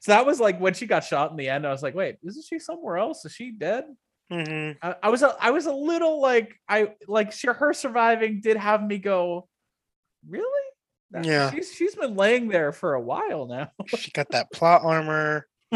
[0.00, 1.66] So that was like when she got shot in the end.
[1.66, 3.24] I was like, wait, isn't she somewhere else?
[3.24, 3.84] Is she dead?
[4.32, 4.76] Mhm.
[4.82, 8.56] I, I was a, I was a little like I like she, her surviving did
[8.56, 9.48] have me go,
[10.28, 10.71] really?
[11.22, 11.50] Yeah.
[11.50, 13.70] she's she's been laying there for a while now.
[13.98, 15.46] She got that plot armor.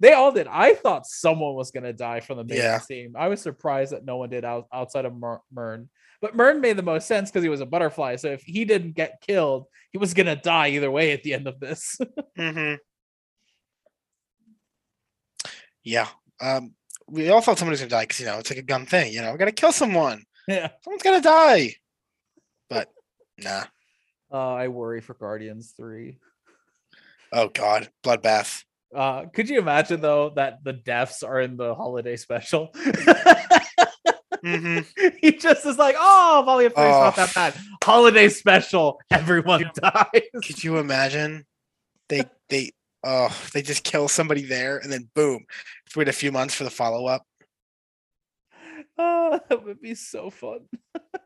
[0.00, 0.46] they all did.
[0.48, 2.78] I thought someone was gonna die from the main Yeah.
[2.78, 3.14] team.
[3.16, 5.88] I was surprised that no one did out, outside of Mer- Murn.
[6.20, 8.16] But Murn made the most sense because he was a butterfly.
[8.16, 11.46] So if he didn't get killed, he was gonna die either way at the end
[11.46, 11.98] of this.
[12.36, 12.74] hmm
[15.84, 16.08] Yeah.
[16.40, 16.74] Um,
[17.08, 19.12] we all thought someone was gonna die because you know it's like a Gunn thing.
[19.12, 20.24] You know, we gotta kill someone.
[20.48, 20.70] yeah.
[20.82, 21.74] Someone's gonna die.
[22.68, 22.88] But
[23.38, 23.64] nah.
[24.32, 26.18] Uh, I worry for Guardians Three.
[27.32, 28.64] Oh God, bloodbath.
[28.94, 32.72] Uh, could you imagine though that the deaths are in the holiday special?
[34.44, 34.78] hmm
[35.20, 37.26] he just is like, oh, Volume Three is not Oh.
[37.26, 37.54] that bad.
[37.82, 40.22] Holiday special, everyone dies.
[40.44, 41.44] Could you imagine?
[42.08, 42.70] They they
[43.04, 45.44] oh they just kill somebody there and then boom,
[45.96, 47.22] wait a few months for the follow up.
[48.98, 50.60] Oh, that would be so fun.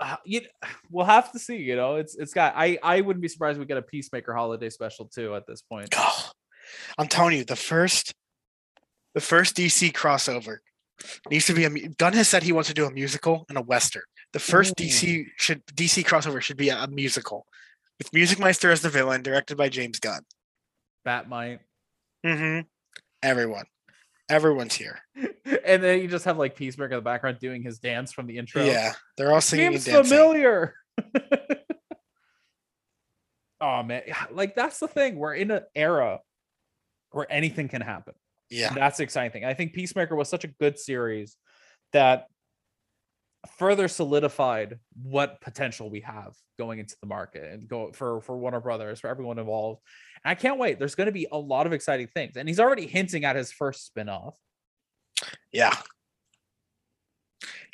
[0.00, 0.42] Uh, you,
[0.90, 1.56] we'll have to see.
[1.56, 2.54] You know, it's it's got.
[2.56, 5.62] I I wouldn't be surprised if we get a Peacemaker holiday special too at this
[5.62, 5.88] point.
[5.96, 6.30] Oh,
[6.98, 8.14] I'm telling you, the first
[9.14, 10.58] the first DC crossover
[11.30, 13.62] needs to be a Gunn has said he wants to do a musical and a
[13.62, 14.02] western.
[14.32, 14.84] The first Ooh.
[14.84, 17.46] DC should DC crossover should be a, a musical
[17.98, 20.20] with Music Meister as the villain, directed by James Gunn.
[21.04, 21.60] Bat-Mite,
[22.24, 22.62] Mm-hmm.
[23.22, 23.64] Everyone,
[24.28, 24.98] everyone's here.
[25.64, 28.38] and then you just have like Peacemaker in the background doing his dance from the
[28.38, 28.64] intro.
[28.64, 30.74] Yeah, they're all singing Seems familiar.
[33.60, 35.16] oh man, like that's the thing.
[35.16, 36.20] We're in an era
[37.10, 38.14] where anything can happen.
[38.50, 39.44] Yeah, And that's the exciting thing.
[39.44, 41.36] I think Peacemaker was such a good series
[41.92, 42.26] that
[43.58, 48.60] further solidified what potential we have going into the market and go for for Warner
[48.60, 49.80] Brothers for everyone involved.
[50.26, 50.78] I can't wait.
[50.78, 53.52] There's going to be a lot of exciting things, and he's already hinting at his
[53.52, 54.34] first spinoff.
[55.52, 55.74] yeah.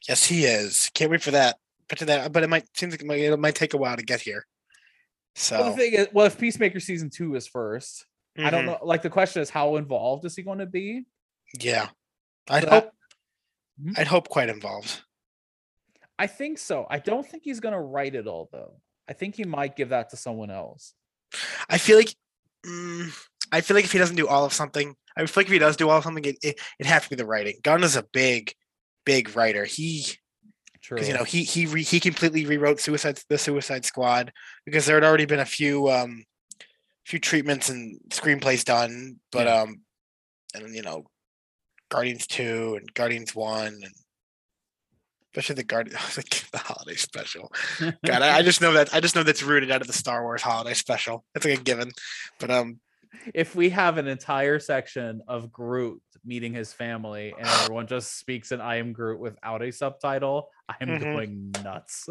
[0.09, 0.91] Yes, he is.
[0.95, 1.57] Can't wait for that.
[1.89, 3.97] But to that, but it might seems like it might, it might take a while
[3.97, 4.47] to get here.
[5.35, 8.05] So Well, the thing is, well, if Peacemaker season two is 1st
[8.39, 8.79] I don't mhm, know.
[8.83, 11.05] Like the question is, how involved is he going to be?
[11.61, 11.89] Yeah,
[12.49, 12.85] I'd So hope.
[12.85, 12.93] that-
[13.83, 13.99] Mhm.
[13.99, 15.03] I'd hope quite involved.
[16.19, 16.87] I think so.
[16.89, 18.81] I don't think he's going to write it all though.
[19.09, 20.95] I think he might give that to someone else.
[21.69, 22.15] I feel like
[22.67, 23.13] mm,
[23.53, 25.59] I feel like if he doesn't do all of something, I feel like if he
[25.59, 27.57] does do all of something, it it it'd have to be the writing.
[27.63, 28.55] Gunn is a big,
[29.05, 29.65] big writer.
[29.65, 30.07] He
[30.83, 30.97] True.
[30.97, 34.33] because you know he he re, he completely rewrote Suicide the Suicide Squad
[34.65, 36.25] because there had already been a few um
[37.07, 39.63] few treatments and screenplays done, but Yeah.
[39.63, 39.83] um
[40.55, 41.05] and you know
[41.91, 43.95] Guardians two and Guardians one and
[45.33, 47.51] especially the Guardian like the holiday special.
[47.81, 50.23] God, I, I just know that I just know that's rooted out of the Star
[50.23, 51.25] Wars holiday special.
[51.35, 51.91] That's like a given.
[52.39, 52.81] But um
[53.35, 58.53] if we have an entire section of Groot meeting his family and everyone just speaks
[58.53, 61.01] in I am Groot without a subtitle, I'm Mhm.
[61.13, 62.09] going nuts.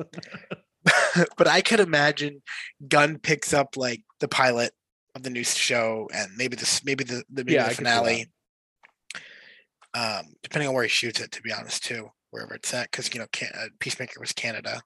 [1.37, 2.41] but I could imagine
[2.87, 4.73] Gunn picks up like the pilot
[5.13, 7.83] of the new show and maybe this maybe the, the maybe Yeah, the could see
[7.83, 7.99] that.
[7.99, 8.31] finale.
[9.93, 13.13] Um, depending on where he shoots it, to be honest, too, wherever it's at, because
[13.13, 14.81] you know, can, uh, Peacemaker was Canada.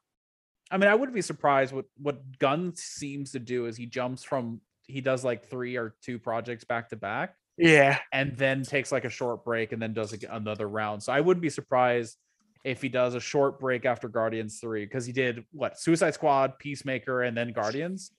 [0.71, 4.23] I mean, I wouldn't be surprised what what Gunn seems to do is he jumps
[4.23, 8.91] from he does like three or two projects back to back Yeah, and then takes
[8.91, 11.01] like a short break and then does another round.
[11.03, 12.17] So I wouldn't be surprised
[12.63, 16.57] if he does a short break after Guardians 3 because he did what Suicide Squad,
[16.59, 18.11] Peacemaker, and then Guardians.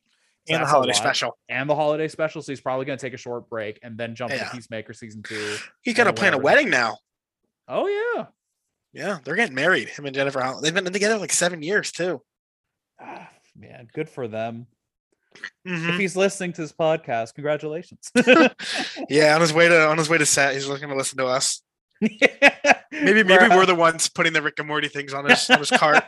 [0.48, 1.36] So and the holiday special.
[1.48, 2.40] and the holiday special.
[2.42, 4.44] So he's probably going to take a short break and then jump Yeah.
[4.44, 5.56] to Peacemaker season two.
[5.82, 6.98] He's gonna plan a wedding now.
[7.66, 8.26] Oh yeah,
[8.92, 9.88] Yeah, they're getting married.
[9.88, 10.64] Him and Jennifer Holland.
[10.64, 12.22] They've been together like seven years too.
[13.00, 14.66] Ah, man, good for them.
[15.68, 15.90] Mhm.
[15.90, 18.10] If he's listening to this podcast, congratulations.
[19.10, 21.26] Yeah, on his way to on his way to set, he's looking to listen to
[21.26, 21.60] us.
[22.00, 22.18] Maybe
[22.92, 25.70] maybe We're- we're the ones putting the Rick and Morty things on his on his
[25.70, 26.04] cart.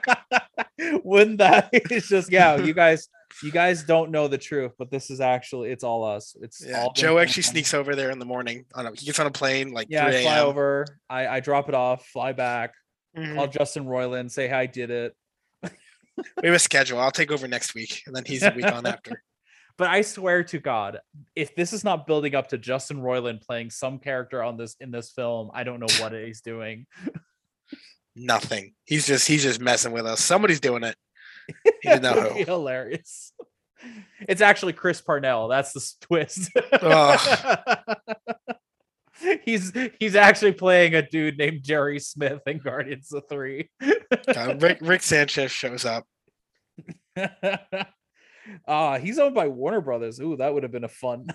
[1.05, 1.69] Wouldn't that?
[1.73, 2.57] It's just yeah.
[2.57, 3.09] You guys,
[3.43, 6.37] you guys don't know the truth, but this is actually it's all us.
[6.41, 8.65] It's Yeah, all Joe actually sneaks over there in the morning.
[8.75, 10.87] On a, he gets on a plane like Yeah, 3 I fly over.
[11.09, 12.73] I I drop it off, fly back,
[13.17, 13.35] Mhm.
[13.37, 15.15] call Justin Roiland, say hi, did it.
[15.63, 16.99] We have a schedule.
[16.99, 19.23] I'll take over next week, and then he's a week on after.
[19.79, 20.99] But I swear to God,
[21.37, 24.91] if this is not building up to Justin Roiland playing some character on this in
[24.91, 26.87] this film, I don't know what he's doing.
[28.17, 28.75] Nothing.
[28.85, 30.21] He's just he's just messing with us.
[30.21, 30.97] Somebody's doing it.
[31.83, 33.33] He didn't know It would be hilarious.
[34.29, 35.49] It's actually Chris Parnell.
[35.49, 36.51] That's the twist.
[39.45, 43.71] he's he's actually playing a dude named Jerry Smith in Guardians of Three.
[43.81, 46.05] Uh, Rick Rick Sanchez shows up.
[48.67, 50.21] Ah, he's owned by Warner Brothers.
[50.21, 51.27] Ooh, that would have been a fun.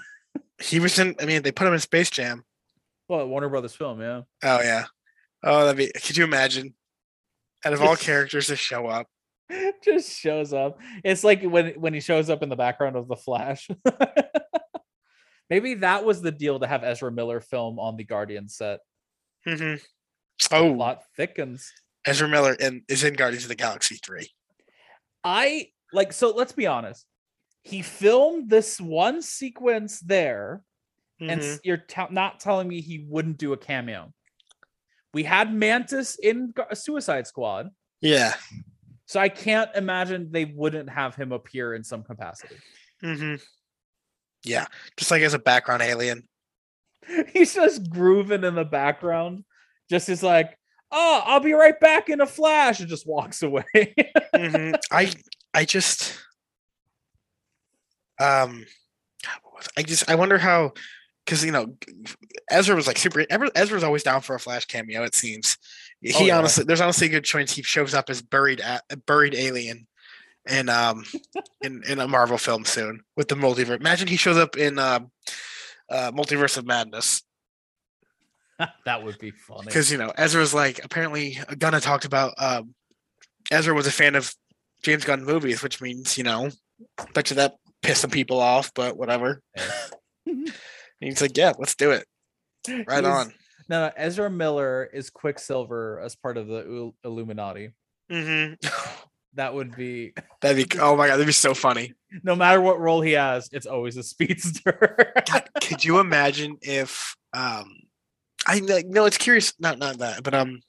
[0.59, 1.15] He was in.
[1.19, 2.43] I mean, they put him in Space Jam.
[3.07, 4.21] Well, Warner Brothers film, yeah.
[4.43, 4.85] Oh yeah.
[5.43, 5.91] Oh, that'd be.
[5.99, 6.73] Could you imagine?
[7.65, 9.07] Out of all characters to show up,
[9.83, 10.79] just shows up.
[11.03, 13.69] It's like when when he shows up in the background of the Flash.
[15.49, 18.79] Maybe that was the deal to have Ezra Miller film on the Guardian set.
[19.45, 19.81] hmm The
[20.51, 21.71] Oh, plot thickens.
[22.05, 24.29] Ezra Miller in, is in Guardians of the Galaxy three.
[25.23, 27.05] I like so let's be honest.
[27.63, 30.63] He filmed this one sequence there,
[31.21, 31.53] and Mhm.
[31.53, 34.13] s- you're t- not telling me he wouldn't do a cameo.
[35.13, 37.69] We had Mantis in Suicide Squad,
[38.01, 38.33] Yeah.
[39.13, 42.55] So I can't imagine they wouldn't have him appear in some capacity.
[42.99, 43.35] hmm
[44.43, 44.65] Yeah.
[44.97, 46.27] Just like as a background alien.
[47.31, 49.43] He's just grooving in the background,
[49.87, 50.57] just is like,
[50.91, 53.65] "Oh, I'll be right back in a flash," and just walks away.
[54.35, 54.79] Mhm.
[54.91, 55.13] I
[55.53, 56.17] I just
[58.19, 58.65] um
[59.77, 60.73] I just I wonder how
[61.23, 61.77] because you know
[62.49, 65.57] Ezra was like super Ezra's always down for a flash cameo it seems
[66.03, 66.37] he Oh, yeah.
[66.37, 68.61] honestly there's honestly a good chance he shows up as buried
[69.05, 69.87] buried alien
[70.49, 71.03] in um
[71.61, 75.11] in in a Marvel film soon with the multiverse imagine he shows up in um
[75.89, 77.23] uh multiverse of madness
[78.85, 79.65] that would be funny.
[79.65, 82.73] because you know Ezra's like apparently Gunna talked about um
[83.51, 84.33] Ezra was a fan of
[84.83, 86.49] James Gunn movies, which means you know,
[87.13, 89.41] bet you that pissed some people off, but whatever.
[90.25, 90.49] And
[90.99, 92.05] he's like, yeah, let's do it.
[92.67, 93.33] Right He's- on.
[93.73, 97.71] No, no, Ezra Miller is Quicksilver as part of the Il- Illuminati.
[98.07, 98.53] hmm
[99.35, 101.95] That would be That'd be oh my god, that'd be so funny.
[102.21, 105.11] no matter what role he has, it's always a speedster.
[105.27, 107.65] God, could you imagine if um
[108.45, 110.61] I like no, it's curious, not not that, but um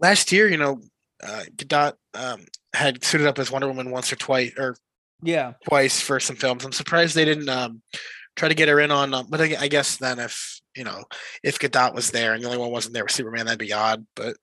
[0.00, 0.80] last year, you know,
[1.22, 4.76] uh Gadot um had suited up as Wonder Woman once or twice or
[5.22, 6.64] yeah, twice for some films.
[6.64, 7.82] I'm surprised they didn't um,
[8.34, 9.12] try to get her in on.
[9.12, 11.04] Um, but I, I guess then if you know
[11.42, 14.06] if Gadot was there and the only one wasn't there with Superman, that'd be odd.
[14.16, 14.36] But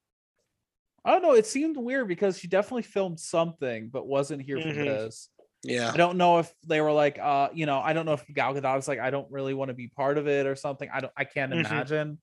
[1.03, 1.33] I don't know.
[1.33, 4.85] It seemed weird because she definitely filmed something, but wasn't here for Mhm.
[4.85, 5.29] this.
[5.63, 8.25] yeah, I don't know if they were like, uh, you know, I don't know if
[8.33, 10.89] Gal Gadot was like, I don't really want to be part of it or something.
[10.91, 11.59] I don't, I can't Mhm.
[11.59, 12.19] imagine.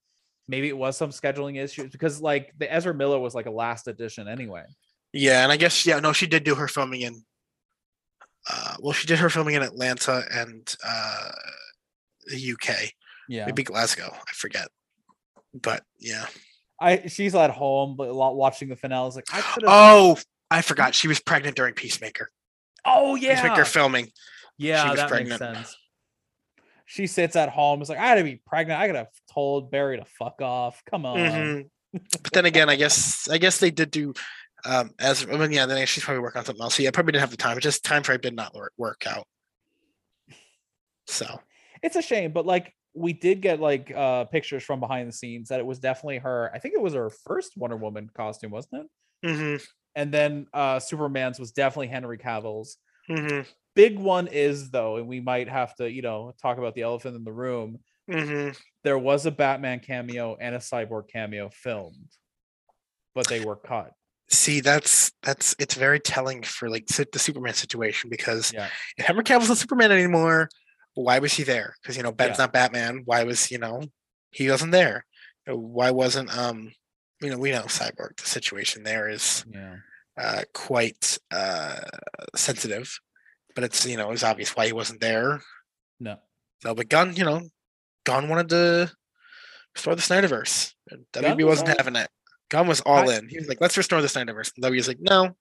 [0.48, 3.86] Maybe it was some scheduling issues because like the Ezra Miller was like a last
[3.86, 4.64] edition anyway.
[5.12, 7.24] yeah, and I guess yeah, no, she did do her filming in.
[8.50, 11.30] Uh, well, she did her filming in Atlanta and uh,
[12.26, 12.92] the UK,
[13.28, 14.10] Yeah, maybe Glasgow.
[14.12, 14.68] I forget,
[15.54, 16.26] but yeah.
[16.80, 19.10] I she's at home, but a lot watching the finale.
[19.14, 19.64] Like I could.
[19.66, 20.16] Oh,
[20.50, 22.30] I forgot she was pregnant during Peacemaker.
[22.84, 24.10] Oh yeah, Peacemaker filming.
[24.56, 25.40] yeah, she was that pregnant.
[25.40, 25.76] makes sense.
[26.86, 27.80] She sits at home.
[27.80, 28.80] It's like I had to be pregnant.
[28.80, 30.82] I could have told Barry to fuck off.
[30.88, 31.18] Come on.
[31.18, 31.68] Mhm.
[31.92, 34.14] but then again, I guess I guess they did do
[34.64, 36.76] um as I mean, yeah, then she's probably working on something else.
[36.76, 37.58] So yeah, probably didn't have the time.
[37.58, 39.26] It just time frame did not work out.
[41.06, 41.40] So
[41.82, 45.48] It's a shame, but like we did get like uh pictures from behind the scenes
[45.48, 46.50] that it was definitely her.
[46.54, 48.88] I think it was her first Wonder Woman costume, wasn't it?
[49.24, 52.78] mhm, And then uh Superman's was definitely Henry Cavill's.
[53.08, 56.82] mhm, Big one is though, and we might have to, you know, talk about the
[56.82, 57.78] elephant in the room.
[58.08, 58.56] mhm.
[58.82, 62.10] There was a Batman cameo and a Cyborg cameo filmed,
[63.14, 63.92] but they were cut.
[64.30, 68.68] See, that's that's it's very telling for like the Superman situation because Yeah.
[68.98, 70.50] if Henry Cavill's not Superman anymore,
[71.04, 71.74] why was he there?
[71.82, 72.44] Because you know Ben's Yeah.
[72.44, 73.02] not Batman.
[73.04, 73.82] Why was you know
[74.30, 75.04] he wasn't there?
[75.48, 76.72] Uh, Why wasn't um
[77.20, 78.16] you know we know Cyborg.
[78.16, 79.76] The situation there is Yeah.
[80.20, 81.80] uh, quite uh,
[82.36, 82.98] sensitive.
[83.54, 85.40] but it's you know it's obvious why he wasn't there.
[85.98, 86.16] No.
[86.62, 87.40] So, but Gunn, you know,
[88.04, 88.92] Gunn wanted to
[89.74, 90.74] restore the Snyderverse.
[90.90, 92.10] and Gunn WB was wasn't all- having it.
[92.50, 93.28] Gunn was all I- in.
[93.28, 95.36] He was like, "Let's restore the Snyderverse." And WB's like, "No,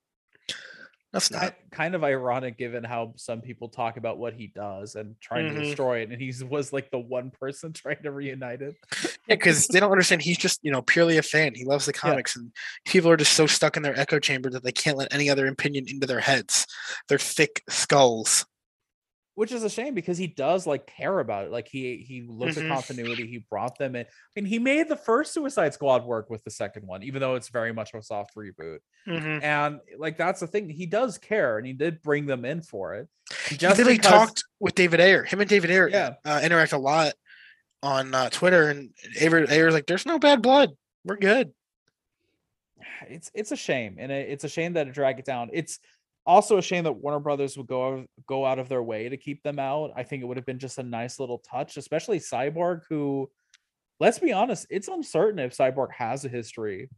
[1.14, 5.16] that's not." kind of ironic given how some people talk about what he does and
[5.22, 5.64] trying to Mhm.
[5.64, 9.68] destroy it and he was like the one person trying to reunite it Yeah, because
[9.68, 10.22] they don't understand.
[10.22, 11.54] He's just you know purely a fan.
[11.56, 12.52] He loves the comics, and
[12.86, 15.48] people are just so stuck in their echo chamber that they can't let any other
[15.48, 16.66] opinion into their heads.
[17.10, 18.46] Their thick skulls.
[19.38, 22.56] Which is a shame because he does like care about it like he he looks
[22.58, 22.64] Mhm.
[22.64, 26.28] at continuity he brought them in i mean he made the first suicide squad work
[26.32, 29.44] with the second one even though it's very much a soft reboot Mhm.
[29.44, 32.96] and like that's the thing he does care and he did bring them in for
[32.96, 33.08] it
[33.48, 35.24] He just literally because- talked with David Ayer.
[35.24, 36.16] Him and David Ayer Yeah.
[36.26, 37.14] uh, interact a lot
[37.84, 38.90] on uh, Twitter, and
[39.22, 40.72] Ayer, Ayer's like, "There's no bad blood.
[41.06, 41.54] We're good."
[43.10, 45.80] it's it's a shame and it, it's a shame that it dragged it down it's
[46.28, 49.18] also a shame that warner brothers would go out- go out of their way to
[49.18, 52.20] keep them out i think it would have been just a nice little touch especially
[52.20, 53.30] cyborg who
[54.00, 56.90] let's be honest it's uncertain if cyborg has a history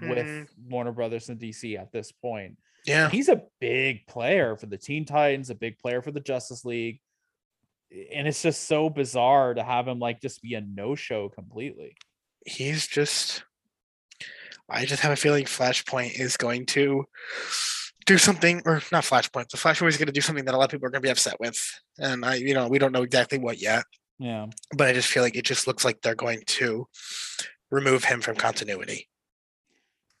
[0.00, 0.46] with Mhm.
[0.70, 2.56] warner brothers and dc at this point
[2.86, 6.64] Yeah, he's a big player for the teen titans a big player for the justice
[6.64, 7.00] league
[8.12, 11.96] and it's just so bizarre to have him like just be a no-show completely
[12.46, 13.42] he's just.
[14.70, 17.04] I just have a feeling Flashpoint is going to
[18.08, 19.48] do something, or not Flashpoint.
[19.50, 21.06] The Flashpoint is going to do something that a lot of people are going to
[21.06, 21.58] be upset with,
[21.98, 23.84] and I, you know, we don't know exactly what yet.
[24.18, 24.46] yeah
[24.76, 26.88] But I just feel like it just looks like they're going to
[27.70, 29.08] remove him from continuity.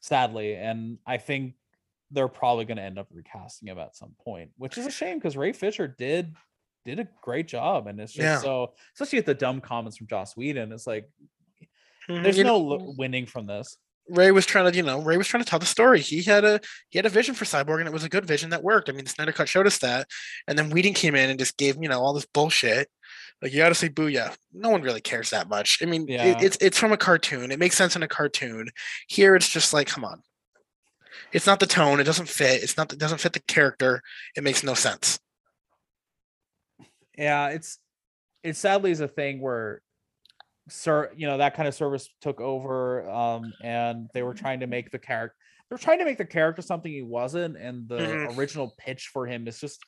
[0.00, 1.54] sadly and i think
[2.10, 5.18] they're probably going to end up recasting him at some point which is a shame
[5.18, 6.34] because ray fisher did
[6.84, 8.38] did a great job and it's just Yeah.
[8.38, 11.08] so especially with the dumb comments from joss whedon it's like
[12.08, 13.76] Mhm, there's you no know, winning from this
[14.10, 16.00] Ray was trying to, you know, Ray was trying to tell the story.
[16.00, 18.50] He had a he had a vision for Cyborg, and it was a good vision
[18.50, 18.88] that worked.
[18.88, 20.08] I mean, the Snyder Cut showed us that,
[20.46, 22.88] and then Whedon came in and just gave you know all this bullshit.
[23.42, 24.34] Like you got to say booyah.
[24.52, 25.78] No one really cares that much.
[25.82, 27.52] I mean, it- it's it's from a cartoon.
[27.52, 28.68] It makes sense in a cartoon.
[29.08, 30.22] Here, it's just like, come on.
[31.32, 32.00] It's not the tone.
[32.00, 32.62] It doesn't fit.
[32.62, 32.92] It's not.
[32.92, 34.02] It doesn't fit the character.
[34.36, 35.18] It makes no sense.
[37.16, 37.78] yeah it's
[38.44, 39.82] it sadly is a thing where
[40.68, 44.66] sir you know that kind of service took over um and they were trying to
[44.66, 45.36] make the character
[45.68, 48.36] they're trying to make the character something he wasn't and the Mhm.
[48.36, 49.80] original pitch for him is just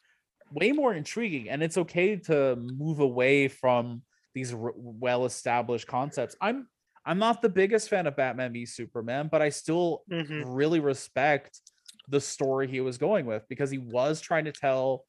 [0.53, 4.03] way more intriguing and it's okay to move away from
[4.35, 6.69] these r- well established concepts i'm
[7.05, 10.43] i'm not the biggest fan of batman v superman but i still Mhm.
[10.55, 11.61] really respect
[12.09, 15.05] the story he was going with because he was trying to tell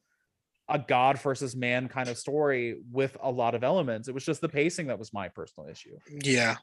[0.72, 4.08] a god versus man kind of story with a lot of elements.
[4.08, 5.98] It was just the pacing that was my personal issue.
[6.10, 6.56] Yeah.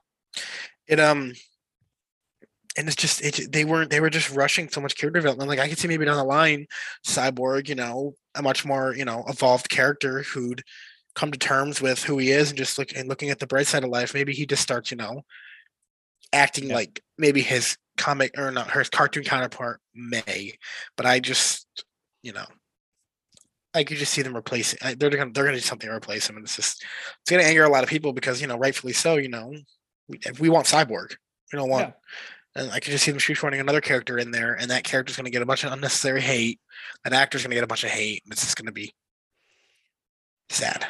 [0.86, 1.34] It um
[2.76, 5.48] and it's just it they weren't they were just rushing so much character development.
[5.48, 6.66] Like I could see maybe down the line,
[7.06, 10.62] Cyborg, you know, a much more, you know, evolved character who'd
[11.14, 13.66] come to terms with who he is and just look and looking at the bright
[13.66, 14.14] side of life.
[14.14, 15.22] Maybe he just starts, you know,
[16.32, 16.76] acting Yeah.
[16.76, 20.56] like maybe his comic or not her cartoon counterpart may.
[20.96, 21.66] But I just,
[22.22, 22.46] you know,
[23.74, 24.78] I could just see them replacing.
[24.82, 26.82] I- They're gonna they're gonna do something to replace him, and it's just
[27.22, 29.16] it's gonna anger a lot of people because you know rightfully so.
[29.16, 29.54] You know,
[30.08, 31.16] we, we want Cyborg.
[31.52, 31.94] We don't want.
[32.54, 35.26] And I could just see them shoehorning another character in there, and that character's going
[35.26, 36.58] to get a bunch of unnecessary hate.
[37.04, 38.92] That actor's going to get a bunch of hate, and it's just going to be
[40.48, 40.84] sad.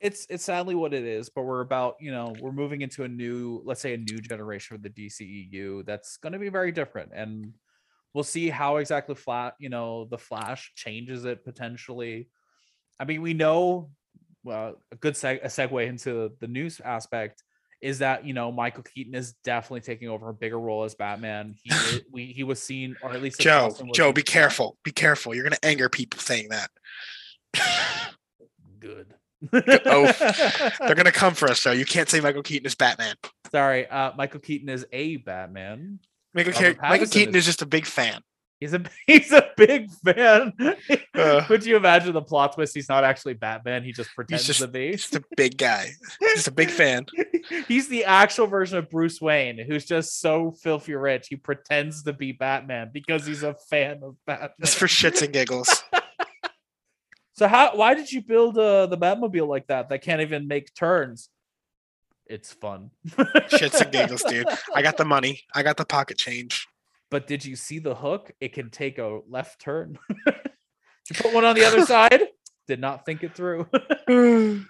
[0.00, 3.08] It's it's sadly what it is, but we're about, you know, we're moving into a
[3.08, 7.10] new, let's say a new generation of the DCEU that's going to be very different
[7.14, 7.52] and
[8.18, 12.28] we'll see how exactly flat, you know, the Flash changes it potentially.
[12.98, 13.90] I mean, we know
[14.42, 17.44] well, a good seg- a segue into the news aspect
[17.80, 21.54] is that you know Michael Keaton is definitely taking over a bigger role as Batman.
[21.62, 21.70] He
[22.12, 24.76] we he was seen, or at least Joe, Joe, be careful.
[24.82, 25.32] Be careful.
[25.32, 26.70] You're going to anger people saying that.
[28.80, 29.14] Good.
[29.52, 30.12] Oh,
[30.80, 31.70] They're going to come for us, Joe.
[31.70, 33.14] You can't say Michael Keaton is Batman.
[33.52, 36.00] Sorry, uh, Michael Keaton is a Batman.
[36.34, 38.20] Michael, Ke- Michael Keaton is- is just a big fan.
[38.60, 40.52] He's a he's a big fan.
[41.14, 41.44] Uh.
[41.46, 42.74] Could you imagine the plot twist?
[42.74, 43.84] He's not actually Batman.
[43.84, 44.90] He just pretends just- to be.
[44.92, 45.90] Just a big guy.
[46.20, 47.06] He's a big fan.
[47.68, 51.28] he's the actual version of Bruce Wayne, who's just so filthy rich.
[51.28, 54.50] He pretends to be Batman because he's a fan of Batman.
[54.60, 55.84] Just for shits and giggles.
[57.34, 57.76] So how?
[57.76, 59.88] Why did you build uh, the Batmobile like that?
[59.90, 61.28] That can't even make turns.
[62.28, 62.90] It's fun.
[63.08, 64.46] shits and giggles, dude.
[64.74, 65.42] I got the money.
[65.54, 66.66] I got the pocket change.
[67.10, 68.32] But did you see the hook?
[68.40, 69.98] It can take a left turn.
[70.26, 72.22] you put one on the other side.
[72.66, 73.66] Did not think it through.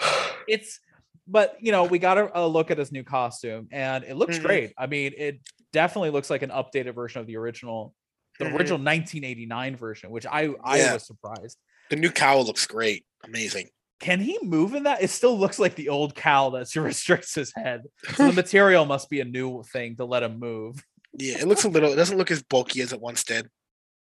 [0.48, 0.80] it's,
[1.26, 4.38] but you know, we got a, a look at his new costume, and it looks
[4.38, 4.42] Mhm.
[4.42, 4.72] great.
[4.78, 5.40] I mean, it
[5.72, 7.94] definitely looks like an updated version of the original.
[8.38, 8.54] the Mhm.
[8.58, 10.94] original 1989 version, which I I Yeah.
[10.94, 11.58] was surprised.
[11.90, 13.04] The new cowl looks great.
[13.24, 13.68] Amazing.
[14.00, 15.02] Can he move in that?
[15.02, 17.82] It still looks like the old cowl that restricts his head.
[18.14, 20.82] So the material must be a new thing to let him move.
[21.12, 21.92] yeah, it looks a little.
[21.92, 23.48] It doesn't look as bulky as it once did.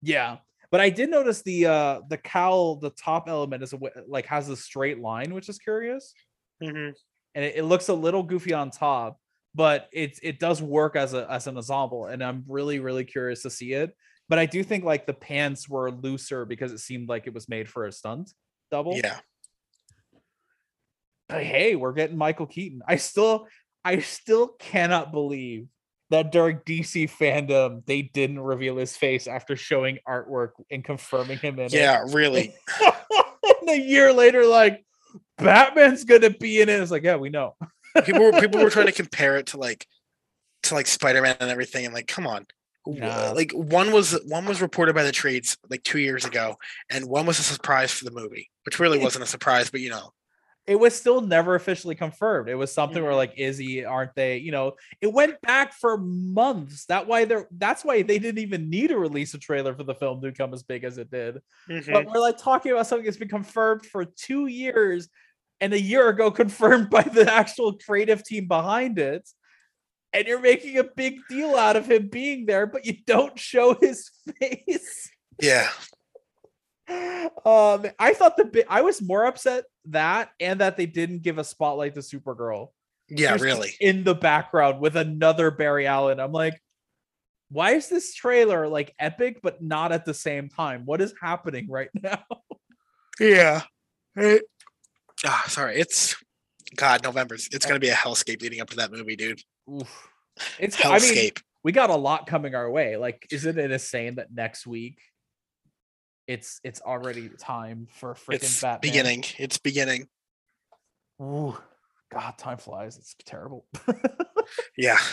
[0.01, 0.37] Yeah.
[0.69, 4.49] But I did notice the uh the cowl, the top element is a, like has
[4.49, 6.13] a straight line, which is curious.
[6.61, 6.89] hmm
[7.35, 9.19] and it, it looks a little goofy on top,
[9.53, 13.43] but it it does work as a as an ensemble, and I'm really really curious
[13.43, 13.95] to see it.
[14.27, 17.47] But I do think like the pants were looser because it seemed like it was
[17.47, 18.31] made for a stunt
[18.71, 18.95] double.
[18.95, 19.19] Yeah.
[21.27, 22.81] But hey, we're getting Michael Keaton.
[22.87, 23.47] I still
[23.83, 25.67] I still cannot believe
[26.11, 31.59] that during DC fandom they didn't reveal his face after showing artwork and confirming him
[31.59, 31.73] in it.
[31.73, 32.05] Yeah.
[32.11, 32.53] Really.
[33.61, 34.85] and a year later, like
[35.37, 36.79] Batman's gonna be in it.
[36.79, 37.55] It's like, yeah, we know.
[38.03, 39.87] people were people were trying to compare it to like
[40.63, 42.45] to like Spider-Man and everything, and like, come on.
[42.87, 43.31] Nah.
[43.31, 46.57] Like one was one was reported by the trades like two years ago,
[46.89, 49.89] and one was a surprise for the movie, which really wasn't a surprise, but you
[49.89, 50.11] know,
[50.67, 52.49] It was still never officially confirmed.
[52.49, 53.17] It was something where Mhm.
[53.17, 53.85] like, is he?
[53.85, 54.37] Aren't they?
[54.37, 56.85] You know, it went back for months.
[56.85, 59.93] That why they're that's why they didn't even need to release a trailer for the
[59.93, 61.39] film to come as big as it did.
[61.69, 61.93] Mhm.
[61.93, 65.07] But we're like talking about something that's been confirmed for two years
[65.61, 69.29] and a year ago confirmed by the actual creative team behind it.
[70.13, 73.75] And you're making a big deal out of him being there, but you don't show
[73.75, 74.09] his
[74.39, 75.11] face.
[75.39, 75.69] yeah,
[76.87, 81.37] Um, I thought the bit I was more upset that and that they didn't give
[81.37, 82.69] a spotlight to Supergirl.
[83.09, 83.71] Yeah, really.
[83.79, 86.19] in the background with another Barry Allen.
[86.19, 86.59] I'm like,
[87.49, 90.83] why is this trailer like epic but not at the same time?
[90.85, 92.23] What is happening right now?
[93.19, 93.61] Yeah.
[94.15, 94.43] It-
[95.25, 95.77] Ah, sorry.
[95.79, 96.15] It's
[96.75, 97.47] God, November's.
[97.51, 99.41] It's gonna be a hellscape leading up to that movie, dude.
[99.71, 100.09] Oof.
[100.59, 101.41] It's I mean, Hellscape.
[101.63, 102.97] we got a lot coming our way.
[102.97, 104.99] Like, isn't it insane that next week
[106.27, 108.35] it's it's already time for freaking Batman.
[108.45, 108.79] it's Batman?
[108.81, 109.23] beginning.
[109.37, 110.07] It's beginning.
[111.21, 111.57] Ooh,
[112.11, 112.97] God, time flies.
[112.97, 113.65] It's terrible.
[114.77, 114.97] Yeah.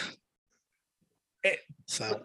[1.44, 2.22] It- so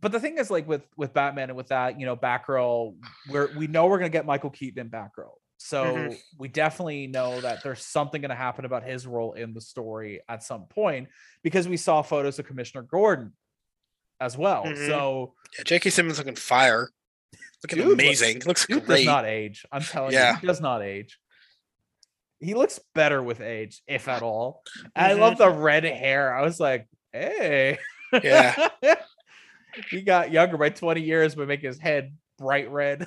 [0.00, 2.94] but the thing is, like with with Batman and with that, you know, Batgirl,
[3.30, 5.32] we're we know we're gonna get Michael Keaton in Batgirl.
[5.56, 6.18] So Mhm.
[6.38, 10.42] we definitely know that there's something gonna happen about his role in the story at
[10.44, 11.08] some point
[11.42, 13.32] because we saw photos of Commissioner Gordon
[14.20, 14.64] as well.
[14.66, 14.86] Mhm.
[14.86, 15.90] So yeah, J.K.
[15.90, 16.90] Simmons looking fire.
[17.62, 18.42] Looking Dude look- amazing.
[18.46, 18.98] Looks dude great.
[18.98, 19.66] does not age.
[19.72, 21.18] I'm telling you, he does not age.
[22.40, 24.62] He looks better with age, if at all.
[24.94, 25.20] And I mm-hmm.
[25.20, 26.32] love the red hair.
[26.32, 27.78] I was like, hey.
[28.12, 28.68] Yeah.
[29.90, 33.06] he got younger by 20 years by making his head bright red.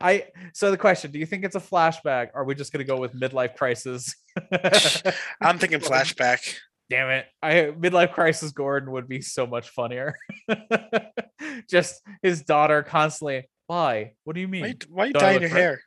[0.00, 2.30] I so the question, do you think it's a flashback?
[2.34, 4.16] Or are we just gonna go with midlife crisis?
[5.40, 6.56] I'm thinking flashback.
[6.90, 7.26] Damn it.
[7.42, 10.14] I midlife crisis Gordon would be so much funnier.
[11.68, 14.12] just his daughter constantly, why?
[14.24, 14.64] What do you mean?
[14.64, 15.80] you- why you dyeing your hair?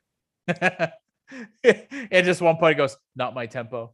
[1.64, 3.94] and just one point goes, not my tempo.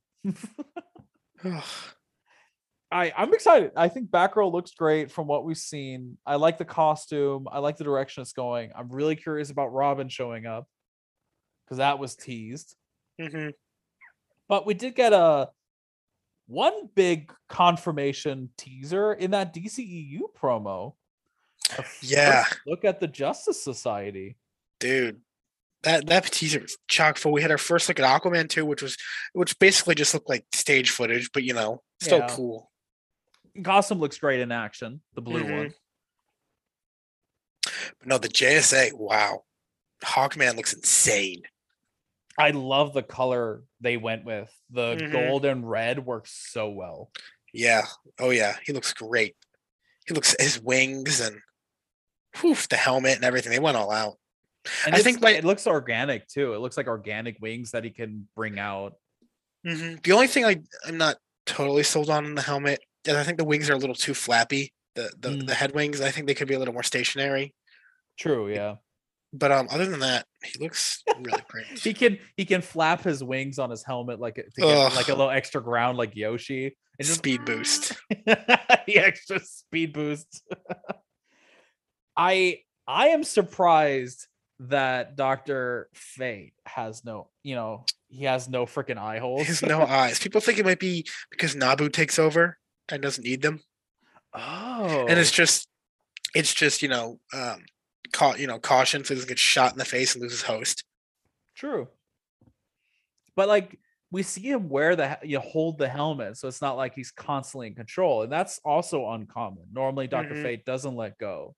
[2.90, 3.72] I I'm excited.
[3.76, 6.18] I think Batgirl looks great from what we've seen.
[6.26, 7.48] I like the costume.
[7.52, 8.72] I like the direction it's going.
[8.76, 10.68] I'm really curious about Robin showing up
[11.66, 12.76] because that was teased.
[13.20, 13.54] Mhm.
[14.48, 15.50] But we did get a
[16.48, 20.94] one big confirmation teaser in that DCEU promo.
[22.02, 22.46] Yeah.
[22.66, 24.38] Look at the Justice Society.
[24.80, 25.22] Dude.
[25.84, 27.32] That that teaser was chock full.
[27.32, 28.98] We had our first look at Aquaman 2, which was
[29.34, 32.28] which basically just looked like stage footage, but you know, still Yeah.
[32.36, 32.72] cool.
[33.62, 35.02] Gotham looks great in action.
[35.14, 35.58] The blue Mhm.
[35.58, 35.74] one.
[38.00, 39.46] But no, the JSA, wow.
[40.04, 41.44] Hawkman looks insane.
[42.38, 44.54] I love the color they went with.
[44.70, 45.12] The Mhm.
[45.12, 47.12] gold and red works so well.
[47.54, 47.86] Yeah.
[48.20, 48.58] Oh yeah.
[48.64, 49.36] He looks great.
[50.08, 51.42] He looks his wings and
[52.40, 53.52] whew, the helmet and everything.
[53.52, 54.18] They went all out.
[54.86, 56.54] And I think it looks organic too.
[56.54, 58.98] It looks like organic wings that he can bring out.
[59.66, 60.04] Mhm.
[60.04, 63.38] The only thing I I'm not totally sold on in the helmet is I think
[63.38, 64.74] the wings are a little too flappy.
[64.96, 65.48] The the, Mm.
[65.48, 66.02] the head wings.
[66.02, 67.56] I think they could be a little more stationary.
[68.18, 68.76] True, yeah.
[69.34, 71.66] But um, other than that, he looks really great.
[71.84, 75.14] He can he can flap his wings on his helmet like to get like a
[75.14, 76.76] little extra ground like Yoshi.
[77.00, 77.94] And just Speed boost.
[78.10, 80.44] the extra speed boost.
[82.18, 84.28] I I am surprised
[84.60, 85.90] that Dr.
[85.94, 89.42] Fate has no, you know, he has no freaking eye holes.
[89.42, 90.18] He has no eyes.
[90.20, 92.58] People think it might be because Nabu takes over
[92.90, 93.62] and doesn't need them,
[94.34, 95.06] oh.
[95.08, 95.68] and it's just,
[96.34, 97.64] it's just you know, um,
[98.12, 100.42] caught you know caution so he doesn't get shot in the face and lose his
[100.44, 100.84] host.
[101.56, 101.88] True.
[103.36, 103.80] But like
[104.12, 107.68] we see him wear the you hold the helmet, so it's not like he's constantly
[107.68, 109.66] in control, and that's also uncommon.
[109.72, 110.42] Normally, Doctor Mhm.
[110.44, 111.56] Fate doesn't let go,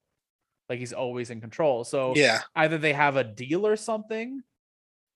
[0.68, 1.84] like he's always in control.
[1.84, 2.40] So Yeah.
[2.56, 4.42] either they have a deal or something,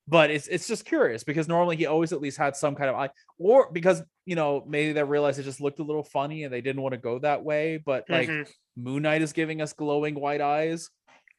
[0.06, 2.96] but it's it's just curious because normally he always at least had some kind of
[2.96, 6.52] eye, or because you know maybe they realized it just looked a little funny and
[6.54, 7.78] they didn't want to go that way.
[7.78, 8.50] But like Mhm.
[8.76, 10.88] Moon Knight is giving us glowing white eyes.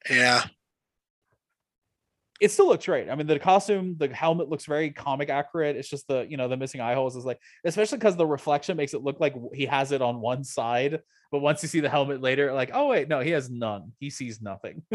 [0.10, 0.44] Yeah.
[2.42, 3.10] it still looks great.
[3.10, 5.76] I mean, the costume, the helmet looks very comic accurate.
[5.78, 8.78] It's just the you know the missing eye holes is like, especially because the reflection
[8.78, 11.02] makes it look like he has it on one side,
[11.32, 13.94] but once you see the helmet later, like, oh wait, no, he has none.
[14.00, 14.84] He sees nothing.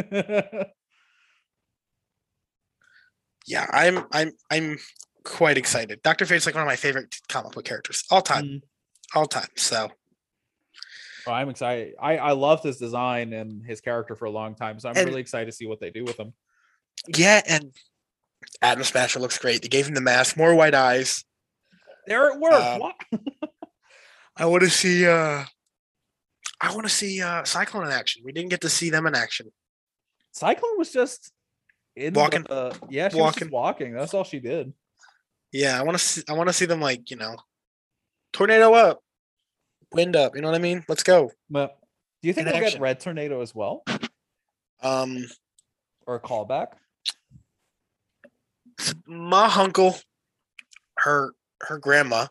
[3.46, 3.66] Yeah.
[3.72, 4.78] I'm I'm I'm
[5.24, 6.02] quite excited.
[6.02, 8.44] Doctor Fate's like one of my favorite comic book characters all time.
[8.44, 8.60] Mm.
[9.14, 9.48] All time.
[9.56, 9.90] So
[11.26, 11.94] Oh, I'm excited.
[12.00, 15.06] I I loved his design and his character for a long time, so I'm And-
[15.08, 16.32] really excited to see what they do with him.
[17.08, 17.72] yeah, and
[18.62, 19.62] Atom Smasher looks great.
[19.62, 21.24] They gave him the mask, more white eyes.
[22.06, 22.54] There it worked.
[22.54, 22.96] Uh, What?
[24.36, 25.44] I want to see uh
[26.60, 28.22] I want to see uh Cyclone in action.
[28.24, 29.52] We didn't get to see them in action.
[30.32, 31.32] Cyclone was just
[31.96, 32.44] in Walking.
[32.44, 33.50] The, yeah, she was just Walking.
[33.50, 33.92] walking.
[33.92, 34.72] That's all she did.
[35.52, 37.36] Yeah, I want to see I want to see them like, you know,
[38.32, 39.00] tornado up,
[39.92, 40.84] wind up, you know what I mean?
[40.88, 41.32] Let's go.
[41.48, 41.78] But
[42.22, 42.80] do you think In we'll get.
[42.80, 43.82] Red Tornado as well,
[44.82, 45.26] Um
[46.06, 46.68] or a callback?
[49.06, 50.00] Ma Hunkel,
[50.98, 51.32] her
[51.62, 52.26] her grandma,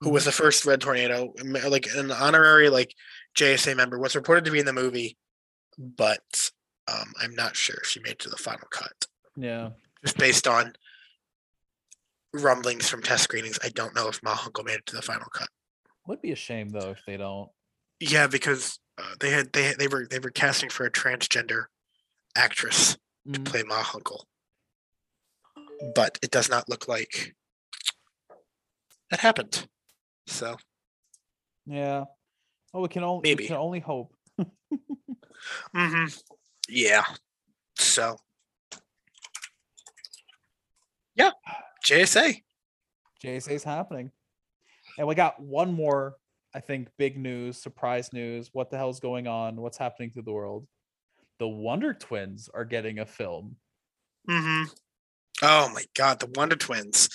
[0.00, 0.14] who Mm-hmm.
[0.14, 1.32] was the first Red Tornado,
[1.68, 2.94] like an honorary like
[3.36, 5.16] JSA member, was reported to be in the movie,
[5.78, 6.50] but
[6.88, 9.06] um, I'm not sure if she made it to the final cut.
[9.36, 9.70] Yeah.
[10.04, 10.72] Just based on
[12.34, 15.28] rumblings from test screenings, I don't know if Ma Hunkel made it to the final
[15.32, 15.48] cut.
[16.06, 17.50] Would be a shame though if they don't.
[18.00, 21.64] Yeah, because uh, they had they they were they were casting for a transgender
[22.36, 22.96] actress
[23.32, 23.44] to Mm.
[23.44, 24.24] play Ma Hunkel,
[25.94, 27.36] but it does not look like
[29.10, 29.68] that happened.
[30.26, 30.56] So
[31.66, 32.04] Yeah.
[32.74, 33.44] Oh, we can only Maybe.
[33.44, 34.12] we can only hope.
[35.74, 36.06] hmm
[36.68, 37.04] Yeah.
[37.76, 38.16] So.
[41.14, 41.30] Yeah.
[41.84, 42.42] JSA.
[43.22, 44.10] JSA's happening.
[44.98, 46.16] And we got one more,
[46.54, 48.50] I think, big news, surprise news.
[48.52, 49.60] What the hell's going on?
[49.60, 50.66] What's happening to the world?
[51.38, 53.56] The Wonder Twins are getting a film.
[54.28, 54.70] Mm-hmm.
[55.42, 57.08] Oh my God, the Wonder Twins,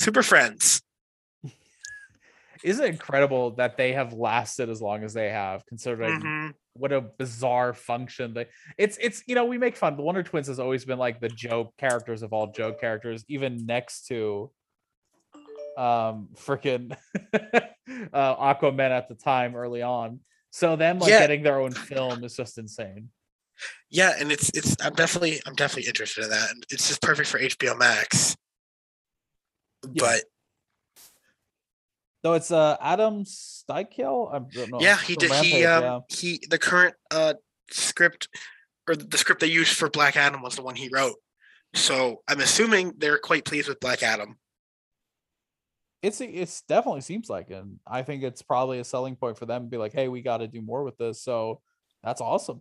[0.00, 0.80] Super Friends.
[2.62, 6.92] Isn't it incredible that they have lasted as long as they have, considering hmm what
[6.92, 8.46] a bizarre function they
[8.78, 11.28] it's it's you know we make fun the wonder twins has always been like the
[11.28, 14.50] joke characters of all joke characters even next to
[15.76, 16.96] um freaking
[18.12, 20.20] uh aquaman at the time early on
[20.50, 21.20] so them like Yeah.
[21.20, 23.10] getting their own film is just insane
[23.90, 26.50] Yeah, and it's it's I'm definitely I'm definitely interested in that.
[26.70, 28.36] It's just perfect for HBO Max.
[29.96, 30.24] But
[32.22, 34.34] though it's uh adam Sztykiel.
[34.34, 35.98] i don't know yeah, he did Rampage, he um yeah.
[36.08, 37.34] he the current uh
[37.70, 38.28] script
[38.88, 41.16] or the script they used for Black Adam was the one he wrote.
[41.74, 44.36] So I'm assuming they're quite pleased with Black Adam.
[46.04, 47.54] It's it's definitely seems like it.
[47.54, 50.22] and i think it's probably a selling point for them to be like hey we
[50.22, 51.60] got to do more with this so
[52.02, 52.60] that's awesome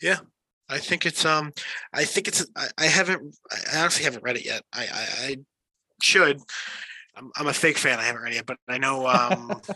[0.00, 0.18] yeah
[0.68, 1.52] I think it's um
[1.92, 4.62] I think it's I, I haven't I honestly haven't read it yet.
[4.72, 5.36] I I, I
[6.02, 6.40] should.
[7.16, 7.98] I'm, I'm a fake fan.
[7.98, 9.48] I haven't read it yet, but I know um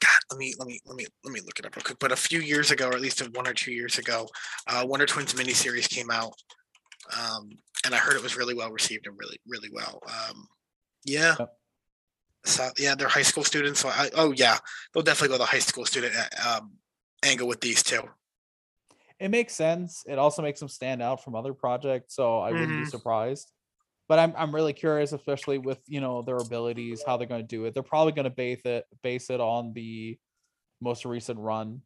[0.00, 1.98] God, let me let me let me let me look it up real quick.
[1.98, 4.28] But a few years ago, or at least one or two years ago,
[4.66, 6.34] uh Wonder Twins miniseries came out.
[7.16, 7.50] Um
[7.84, 10.00] and I heard it was really well received and really, really well.
[10.06, 10.48] Um
[11.08, 11.36] yeah.
[11.38, 11.58] Yep.
[12.44, 13.80] So yeah, they're high school students.
[13.80, 14.58] So I oh yeah,
[14.92, 16.72] they'll definitely go the high school student uh, um
[17.24, 18.02] angle with these two.
[19.20, 20.04] it makes sense.
[20.06, 22.90] It also makes them stand out from other projects, so I wouldn't be Mhm.
[22.90, 23.52] surprised.
[24.08, 27.46] But I'm I'm really curious, especially with you know their abilities, how they're going to
[27.46, 27.74] do it.
[27.74, 30.18] They're probably going to base it base it on the
[30.80, 31.82] most recent run.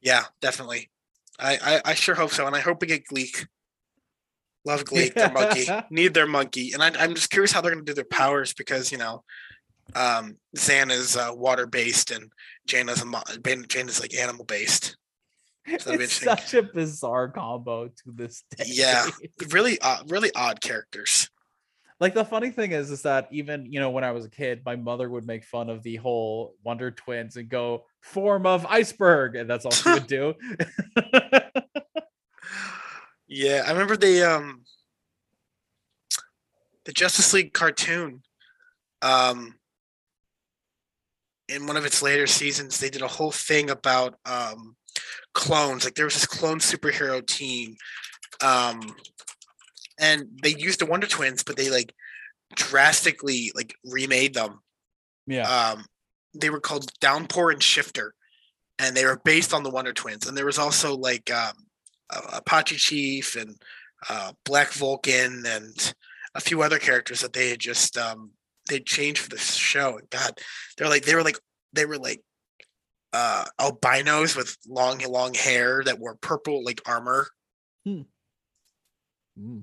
[0.00, 0.90] Yeah, definitely.
[1.38, 3.46] I, I I sure hope so, and I hope we get Gleek.
[4.64, 5.66] Love Gleek, their monkey.
[5.90, 8.54] Need their monkey, and I, I'm just curious how they're going to do their powers
[8.54, 9.22] because you know,
[9.94, 12.30] um, Zan is uh, water based and
[12.66, 14.96] Jayna's a mo- Jane Jane is like animal based.
[15.78, 18.64] So it's such a bizarre combo to this day.
[18.68, 19.06] Yeah.
[19.50, 21.30] Really, odd, really odd characters.
[22.00, 24.60] like the funny thing is is that even you know when i was a kid
[24.66, 29.36] my mother would make fun of the whole wonder twins and go form of iceberg
[29.36, 30.34] and that's all she would do
[33.36, 34.62] Yeah, I remember the um
[36.84, 38.22] the Justice League cartoon.
[39.02, 39.56] Um
[41.48, 44.76] in one of its later seasons, they did a whole thing about um
[45.32, 45.84] clones.
[45.84, 47.74] Like there was this clone superhero team.
[48.40, 48.94] Um
[49.98, 51.92] and they used the Wonder Twins, but they like
[52.54, 54.60] drastically like remade them.
[55.26, 55.48] Yeah.
[55.48, 55.86] Um,
[56.34, 58.14] they were called Downpour and Shifter,
[58.78, 60.28] and they were based on the Wonder Twins.
[60.28, 61.54] And there was also like um,
[62.10, 63.56] Apache Chief and
[64.08, 65.94] uh, Black Vulcan and
[66.34, 68.32] a few other characters that they had just um,
[68.68, 70.00] they changed for this show.
[70.10, 70.38] God,
[70.76, 71.38] they're like they were like
[71.72, 72.22] they were like
[73.12, 77.28] uh, albinos with long long hair that wore purple like armor.
[77.86, 79.62] Mm.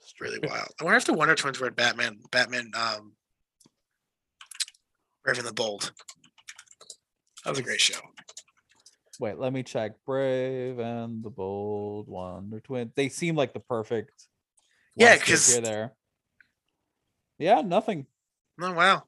[0.00, 0.68] It's really wild.
[0.80, 2.18] I wonder if the Wonder Twins were in Batman.
[2.30, 3.12] Batman, um,
[5.24, 5.92] Brave and the Bold.
[7.44, 7.98] That was a great show.
[9.22, 9.92] Wait, let me check.
[10.04, 12.90] Brave and the Bold Wonder Twin.
[12.96, 14.26] They seem like the perfect.
[14.96, 15.92] Yeah, ones to 'cause- appear there.
[17.38, 18.08] Yeah, nothing.
[18.60, 19.06] Oh wow.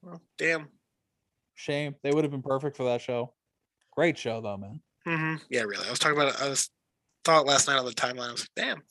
[0.00, 0.68] Well, damn.
[1.54, 1.96] Shame.
[2.04, 3.34] They would have been perfect for that show.
[3.90, 4.80] Great show though, man.
[5.04, 5.84] hmm Yeah, really.
[5.88, 6.40] I was talking about it.
[6.40, 6.70] I was
[7.24, 8.28] thought last night on the timeline.
[8.28, 8.82] I was like, damn,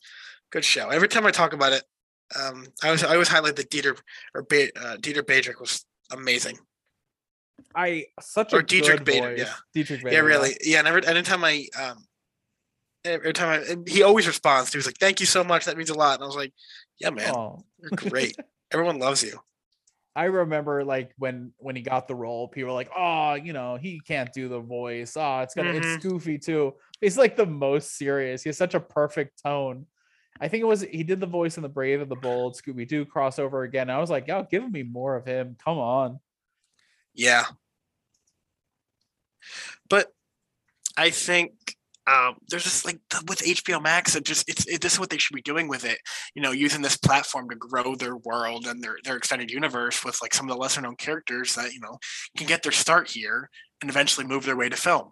[0.50, 0.90] good show.
[0.90, 1.82] Every time I talk about it,
[2.38, 3.98] um, I was I always highlight that Dieter
[4.34, 6.58] or ba- uh, Dieter Badrick was amazing.
[7.74, 9.38] I such a Or Diedrich good Bader, voice.
[9.38, 9.52] yeah.
[9.74, 10.14] Diedrich Bader.
[10.16, 10.56] Yeah, really.
[10.62, 12.06] Yeah, and every anytime I um,
[13.04, 14.72] every time I he always responds.
[14.72, 15.64] He was like, "Thank you so much.
[15.66, 16.52] That means a lot." And I was like,
[16.98, 17.64] "Yeah, man, Oh.
[17.78, 18.36] you're great.
[18.72, 19.40] Everyone loves you."
[20.14, 23.76] I remember like when when he got the role, people were like, "Oh, you know,
[23.76, 25.14] he can't do the voice.
[25.16, 25.94] Oh, it's gonna Mhm.
[25.96, 28.42] it's goofy too." He's like the most serious.
[28.42, 29.86] He has such a perfect tone.
[30.40, 32.86] I think it was he did the voice in the Brave and the Bold Scooby
[32.88, 33.90] Doo crossover again.
[33.90, 35.56] I was like, "Yo, give me more of him.
[35.62, 36.18] Come on."
[37.16, 37.46] Yeah.
[39.88, 40.12] But
[40.96, 41.52] I think
[42.06, 45.18] um, there's just like with HBO Max, it just it's it, this is what they
[45.18, 45.98] should be doing with it.
[46.34, 50.20] You know, using this platform to grow their world and their their extended universe with
[50.22, 51.98] like some of the lesser known characters that you know
[52.36, 53.50] can get their start here
[53.80, 55.10] and eventually move their way to film.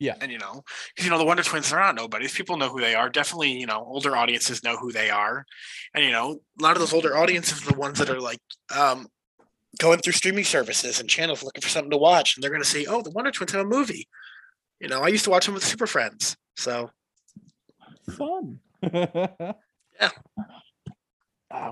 [0.00, 0.14] Yeah.
[0.20, 0.62] And you know,
[0.94, 2.34] because you know the Wonder Twins are not nobodies.
[2.34, 3.08] People know who they are.
[3.08, 5.44] Definitely, you know, older audiences know who they are,
[5.94, 8.40] and you know, a lot of those older audiences are the ones that are like
[8.76, 9.08] um,
[9.78, 12.68] going through streaming services and channels looking for something to watch, and they're going to
[12.68, 14.08] see, oh, the Wonder Twins have a movie.
[14.80, 16.90] You know, I used to watch them with Super Friends, so
[18.16, 18.60] Fun.
[18.92, 20.10] yeah.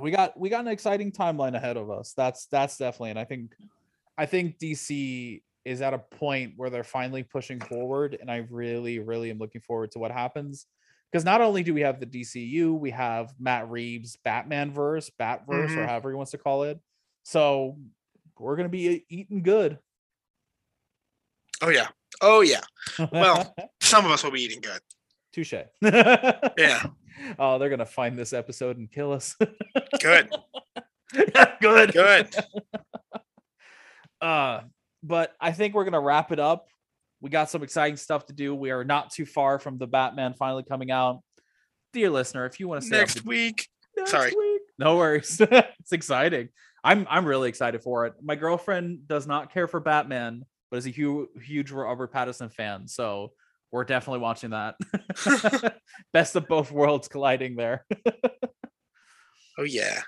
[0.01, 2.13] we got we got an exciting timeline ahead of us.
[2.17, 3.53] That's that's definitely and I think
[4.19, 8.99] I think DC is at a point where they're finally pushing forward and I really
[8.99, 10.67] really am looking forward to what happens
[11.11, 15.71] because not only do we have the DCU, we have Matt Reeves Batman verse, Batverse
[15.77, 15.87] or Mhm.
[15.89, 16.79] however he wants to call it.
[17.37, 17.77] So
[18.39, 19.81] we're going to be e- eating good.
[21.61, 21.89] oh yeah,
[22.21, 22.61] oh yeah.
[23.11, 23.53] Well,
[23.83, 24.79] Some of us will be eating good.
[25.33, 25.55] touche.
[25.83, 26.87] Yeah,
[27.39, 29.35] Oh, they're gonna find this episode and kill us.
[30.01, 30.31] good,
[31.61, 31.93] good.
[31.93, 32.35] good.
[34.21, 34.61] Uh,
[35.03, 36.69] but I think we're gonna wrap it up.
[37.21, 38.55] We got some exciting stuff to do.
[38.55, 41.23] We are not too far from the Batman finally coming out.
[41.93, 43.67] Dear listener, if you want to stay Next to- week,
[43.97, 44.31] next sorry.
[44.37, 45.41] week, no worries.
[45.41, 46.51] it's exciting.
[46.87, 48.15] I'm I'm really excited for it.
[48.23, 52.87] My girlfriend does not care for Batman, but is a huge huge Robert Pattinson fan.
[52.87, 53.33] So
[53.73, 54.77] we're definitely watching that.
[56.13, 57.85] Best of both worlds colliding there.
[59.59, 60.01] oh yeah.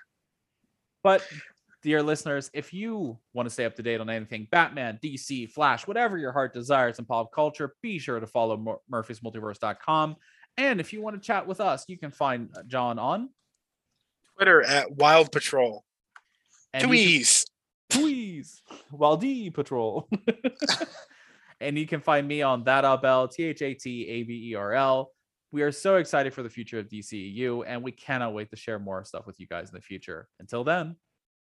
[1.02, 1.26] But
[1.82, 5.84] dear listeners, if you want to stay up to date on anything Batman, DC, Flash,
[5.84, 10.14] whatever your heart desires in pop culture, be sure to follow Mur- murphysmultiverse.com.
[10.56, 13.30] And if you want to chat with us, you can find uh, John on
[14.36, 15.84] Twitter at Wild Patrol.
[16.72, 17.44] And you can- Tweez.
[17.90, 18.62] Please,
[18.92, 20.08] Waldi Patrol.
[21.60, 24.54] and you can find me on that Bell, T H A T A B E
[24.54, 25.10] R L.
[25.52, 28.78] We are so excited for the future of DCEU, and we cannot wait to share
[28.78, 30.28] more stuff with you guys in the future.
[30.38, 30.96] Until then.